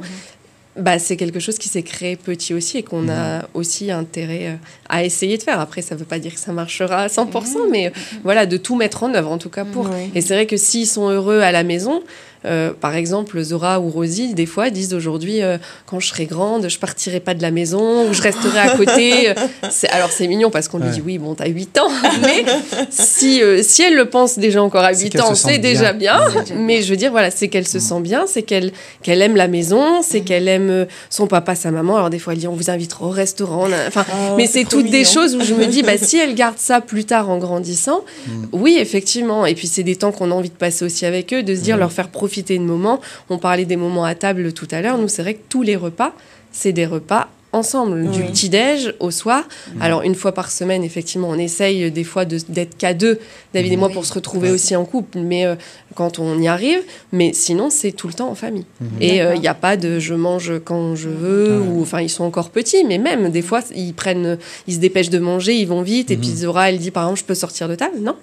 [0.78, 4.55] Bah, c'est quelque chose qui s'est créé petit aussi et qu'on a aussi intérêt euh,
[4.89, 5.59] à essayer de faire.
[5.59, 7.89] Après, ça ne veut pas dire que ça marchera à 100%, mais euh,
[8.23, 9.86] voilà, de tout mettre en œuvre en tout cas pour.
[9.89, 10.11] Oui.
[10.13, 12.03] Et c'est vrai que s'ils sont heureux à la maison,
[12.45, 16.69] euh, par exemple, Zora ou Rosie, des fois, disent aujourd'hui, euh, quand je serai grande,
[16.69, 19.29] je partirai pas de la maison ou je resterai à côté.
[19.89, 21.89] Alors, c'est mignon parce qu'on lui dit, oui, bon, t'as 8 ans,
[22.21, 22.45] mais
[22.89, 25.57] si, euh, si elle le pense déjà encore à C'est 8 qu'elle ans, se c'est
[25.57, 26.19] déjà bien.
[26.55, 28.71] Mais je veux dire, voilà, c'est qu'elle se sent bien, c'est qu'elle
[29.01, 31.97] qu'elle aime la maison, c'est qu'elle aime son papa, sa maman.
[31.97, 33.67] Alors, des fois, elle dit, on vous invitera au restaurant.
[33.88, 36.57] Enfin, Ah, mais c'est toutes des choses où je me dis, bah, si elle garde
[36.57, 38.01] ça plus tard en grandissant,
[38.51, 39.45] oui, effectivement.
[39.45, 41.61] Et puis, c'est des temps qu'on a envie de passer aussi avec eux, de se
[41.61, 42.99] dire, leur faire profiter de moments.
[43.30, 44.97] On parlait des moments à table tout à l'heure.
[44.97, 46.13] Nous, c'est vrai que tous les repas,
[46.51, 49.43] c'est des repas ensemble, du petit-déj au soir.
[49.80, 53.19] Alors, une fois par semaine, effectivement, on essaye euh, des fois de- d'être qu'à deux,
[53.53, 53.93] David et moi, Oui.
[53.93, 55.55] pour se retrouver aussi en couple, mais euh,
[55.95, 56.80] quand on y arrive.
[57.13, 58.65] Mais sinon, c'est tout le temps en famille.
[58.99, 59.41] Et euh, il D'accord.
[59.41, 62.84] n'y a pas de je mange quand je veux, ou enfin, ils sont encore petits,
[62.84, 66.17] mais même des fois, ils prennent, ils se dépêchent de manger, ils vont vite, et
[66.17, 68.15] puis Zora, elle dit par exemple, je peux sortir de table Non.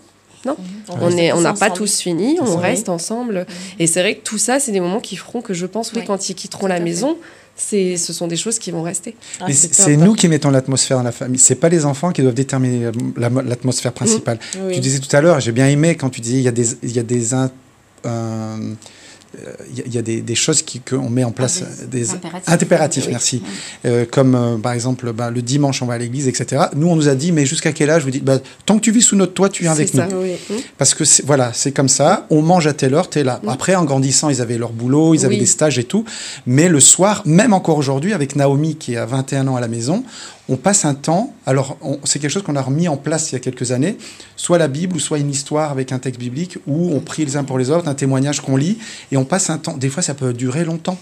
[0.45, 0.57] Non,
[1.01, 1.73] on est, on n'a pas ensemble.
[1.79, 3.47] tous fini, on reste ensemble.
[3.79, 5.99] Et c'est vrai que tout ça, c'est des moments qui feront que je pense, oui,
[6.01, 6.05] Oui.
[6.07, 7.17] quand ils quitteront Tout la maison,
[7.57, 9.15] c'est, ce sont des choses qui vont rester.
[9.41, 11.39] Ah, Mais c'est nous qui mettons l'atmosphère dans la famille.
[11.39, 14.39] C'est pas les enfants qui doivent déterminer la- l'atmosphère principale.
[14.61, 14.75] Oui.
[14.75, 16.75] Tu disais tout à l'heure, j'ai bien aimé quand tu disais il y a des,
[16.83, 17.51] il y a des, in-
[19.39, 21.63] euh, euh, il y a- il y a des, des choses qu'on met en place,
[21.63, 22.53] Ah, des, des impératifs.
[22.53, 23.11] impératifs, Oui.
[23.13, 23.43] merci.
[23.87, 26.65] Euh, comme euh, par exemple bah, le dimanche on va à l'église, etc.
[26.77, 28.91] Nous on nous a dit mais jusqu'à quel âge Vous dites bah, tant que tu
[28.93, 30.07] vis sous notre toit, tu viens avec ça.
[30.07, 30.23] nous.
[30.23, 30.37] Oui.
[30.79, 32.27] Parce que voilà, c'est comme ça.
[32.31, 33.41] On mange à telle heure, t'es là.
[33.47, 36.05] Après, en grandissant, ils avaient leur boulot, ils avaient des stages et tout.
[36.47, 40.05] Mais le soir, même encore aujourd'hui, avec Naomi qui a 21 ans à la maison,
[40.49, 41.35] on passe un temps.
[41.47, 43.97] Alors, on- c'est quelque chose qu'on a remis en place il y a quelques années.
[44.37, 47.37] Soit la Bible, ou soit une histoire avec un texte biblique où on prie les
[47.37, 48.79] uns pour les autres, un témoignage qu'on lit,
[49.11, 49.77] et on passe un temps.
[49.77, 50.99] Des fois, ça peut durer longtemps.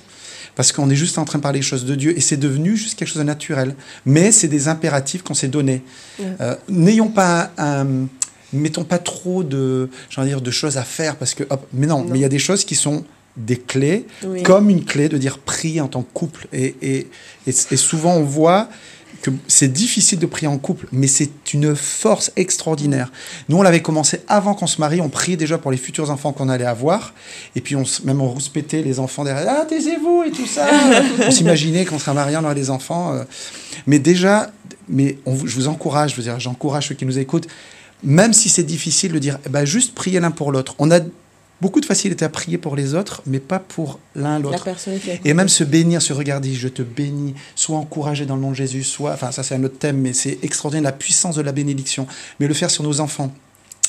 [0.54, 2.76] Parce qu'on est juste en train de parler des choses de Dieu et c'est devenu
[2.76, 3.74] juste quelque chose de naturel.
[4.04, 5.82] Mais c'est des impératifs qu'on s'est donnés.
[6.42, 8.08] Euh, N'ayons pas un, un-
[8.52, 9.88] mettons pas trop de,
[10.18, 12.38] dire, de choses à faire parce que, hop, mais non, mais il y a des
[12.38, 13.02] choses qui sont
[13.38, 14.42] des clés, Oui.
[14.42, 16.46] comme une clé de dire prier en tant que couple.
[16.52, 16.98] Et, et,
[17.46, 18.68] et, et souvent on voit
[19.22, 23.10] que c'est difficile de prier en couple, mais c'est une force extraordinaire.
[23.48, 26.32] Nous, on l'avait commencé avant qu'on se marie, on priait déjà pour les futurs enfants
[26.32, 27.14] qu'on allait avoir,
[27.56, 30.68] et puis on, même on rouspétait les enfants derrière, ah, taisez-vous et tout ça.
[31.26, 33.14] on s'imaginait qu'on serait marié, on aurait des enfants.
[33.14, 33.24] euh.
[33.86, 34.50] Mais déjà,
[34.88, 37.48] mais on je vous encourage, je veux dire, j'encourage ceux qui nous écoutent,
[38.02, 40.74] même si c'est difficile de dire, eh ben, juste prier l'un pour l'autre.
[40.78, 41.00] On a
[41.62, 44.68] beaucoup de facilité à prier pour les autres, mais pas pour l'un La l'autre.
[45.24, 48.56] Et même se bénir, se regarder, je te bénis, sois encouragé dans le nom de
[48.56, 51.52] Jésus, soit, enfin ça c'est un autre thème, mais c'est extraordinaire la puissance de la
[51.52, 52.08] bénédiction.
[52.40, 53.32] Mais le faire sur nos enfants.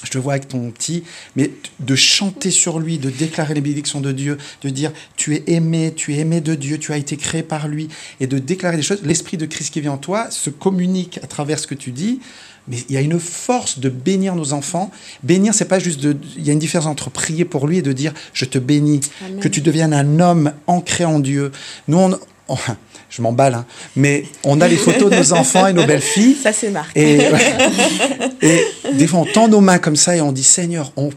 [0.03, 1.03] Je te vois avec ton petit,
[1.35, 1.49] mais
[1.79, 5.93] de chanter sur lui, de déclarer les bénédictions de Dieu, de dire tu es aimé,
[5.95, 7.87] tu es aimé de Dieu, tu as été créé par lui,
[8.19, 9.01] et de déclarer des choses.
[9.03, 12.19] L'esprit de Christ qui vit en toi se communique à travers ce que tu dis.
[12.67, 14.89] Mais il y a une force de bénir nos enfants.
[15.21, 16.15] Bénir, c'est pas juste de.
[16.37, 19.01] Il y a une différence entre prier pour lui et de dire je te bénis,
[19.25, 19.39] Amen.
[19.41, 21.51] que tu deviennes un homme ancré en Dieu.
[21.87, 22.57] Nous, on, on-
[23.09, 26.35] je m'emballe, hein, mais on a les photos de nos enfants et nos belles filles.
[26.41, 26.95] Ça, c'est Marc.
[26.97, 27.19] Et,
[28.41, 31.09] et des fois, on tend nos mains comme ça et on dit Seigneur, on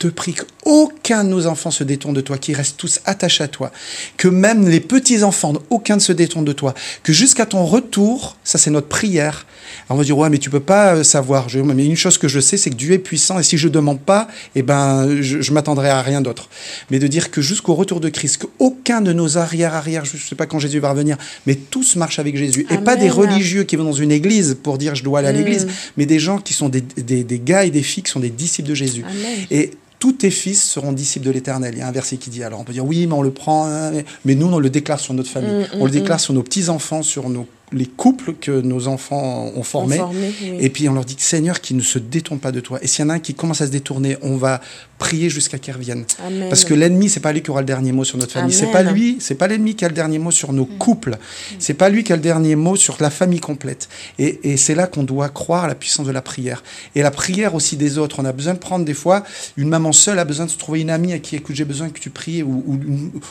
[0.00, 3.48] te prie qu'aucun de nos enfants se détourne de toi, qu'ils restent tous attachés à
[3.48, 3.70] toi,
[4.16, 6.72] que même les petits-enfants, aucun ne se détourne de toi,
[7.02, 9.46] que jusqu'à ton retour, ça c'est notre prière.
[9.88, 11.50] Alors on va dire, ouais, mais tu peux pas euh, savoir.
[11.50, 13.68] Je- mais une chose que je sais, c'est que Dieu est puissant et si je
[13.68, 16.48] demande pas, eh ben, je, je m'attendrai à rien d'autre.
[16.90, 20.46] Mais de dire que jusqu'au retour de Christ, qu'aucun de nos arrière-arrière, je sais pas
[20.46, 22.66] quand Jésus va revenir, mais tous marchent avec Jésus.
[22.70, 25.32] Et pas des religieux qui vont dans une église pour dire je dois aller à
[25.32, 25.66] l'église,
[25.98, 28.30] mais des gens qui sont des, des, des gars et des filles qui sont des
[28.30, 29.04] disciples de Jésus.
[29.06, 29.46] Amen.
[29.50, 31.74] Et tous tes fils seront disciples de l'éternel.
[31.76, 33.30] Il y a un verset qui dit, alors on peut dire oui, mais on le
[33.30, 33.92] prend, hein,
[34.24, 36.42] mais- nous on le déclare sur notre famille, Mm, on le mm, déclare sur nos
[36.42, 39.98] petits-enfants, sur nos, les couples que nos enfants ont formés.
[39.98, 40.56] Formé, oui.
[40.58, 42.78] Et puis on leur dit, Seigneur, qu'ils ne se détournent pas de toi.
[42.82, 44.62] Et s'il y en a un qui commence à se détourner, on va
[45.00, 46.04] prier jusqu'à qu'il revienne.
[46.24, 46.48] Amen.
[46.48, 48.52] Parce que l'ennemi, c'est pas lui qui aura le dernier mot sur notre famille.
[48.54, 51.16] C'est pas lui, c'est pas l'ennemi qui a le dernier mot sur nos couples.
[51.58, 53.88] C'est pas lui qui a le dernier mot sur la famille complète.
[54.18, 56.62] Et, et c'est là qu'on doit croire à la puissance de la prière.
[56.94, 58.20] Et la prière aussi des autres.
[58.20, 59.24] On a besoin de prendre des fois,
[59.56, 61.88] une maman seule a besoin de se trouver une amie à qui, écoute, j'ai besoin
[61.88, 62.42] que tu pries.
[62.42, 62.78] Ou, ou,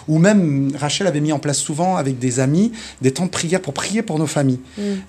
[0.07, 3.61] ou même, Rachel avait mis en place souvent avec des amis des temps de prière
[3.61, 4.59] pour prier pour nos familles.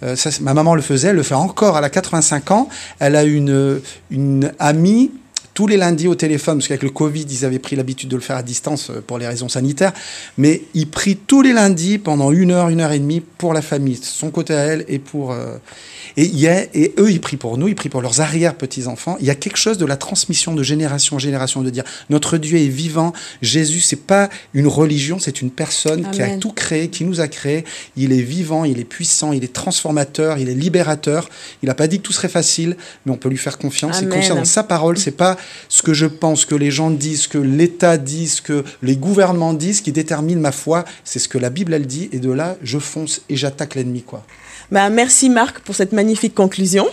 [0.02, 1.78] Euh, ça, c'est- ma maman le faisait, elle le fait encore.
[1.78, 2.68] Elle a 85 ans.
[2.98, 3.80] Elle a une,
[4.11, 5.11] une amie
[5.55, 8.22] tous les lundis au téléphone, parce qu'avec le Covid, ils avaient pris l'habitude de le
[8.22, 9.92] faire à distance euh, pour les raisons sanitaires,
[10.38, 13.62] mais ils prient tous les lundis pendant une heure, une heure et demie pour la
[13.62, 15.32] famille, son côté à elle et pour...
[15.32, 15.57] euh,
[16.16, 19.16] et, y a, et eux, ils prient pour nous, ils prient pour leurs arrière-petits-enfants.
[19.20, 22.36] Il y a quelque chose de la transmission de génération en génération, de dire notre
[22.36, 26.88] Dieu est vivant, Jésus, c'est pas une religion, c'est une personne qui a tout créé,
[26.88, 27.64] qui nous a créé,
[27.96, 31.28] il est vivant, il est puissant, il est transformateur, il est libérateur.
[31.62, 34.01] Il n'a pas dit que tout serait facile, mais on peut lui faire confiance.
[34.01, 34.14] Et Amen.
[34.14, 35.36] confiance dans sa parole, c'est pas
[35.68, 38.64] ce que je pense, ce que les gens disent, ce que l'État dit, ce que
[38.82, 40.84] les gouvernements disent qui détermine ma foi.
[41.05, 44.03] C'est ce que la Bible elle dit, et de là, je fonce et j'attaque l'ennemi,
[44.03, 44.24] quoi.
[44.70, 46.86] Bah, merci Marc pour cette magnifique conclusion.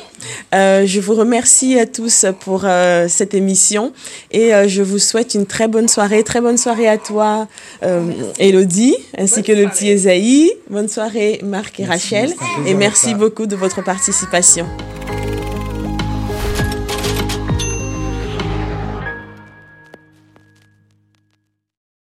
[0.56, 3.94] Euh, je vous remercie à tous pour euh, cette émission
[4.32, 6.24] et euh, je vous souhaite une très bonne soirée.
[6.24, 7.48] Très bonne soirée à toi,
[7.84, 10.52] euh, Elodie, ainsi que le petit Esaïe.
[10.72, 12.34] Bonne soirée Marc et Merci, Rachel.
[12.66, 14.66] Et merci beaucoup de votre participation.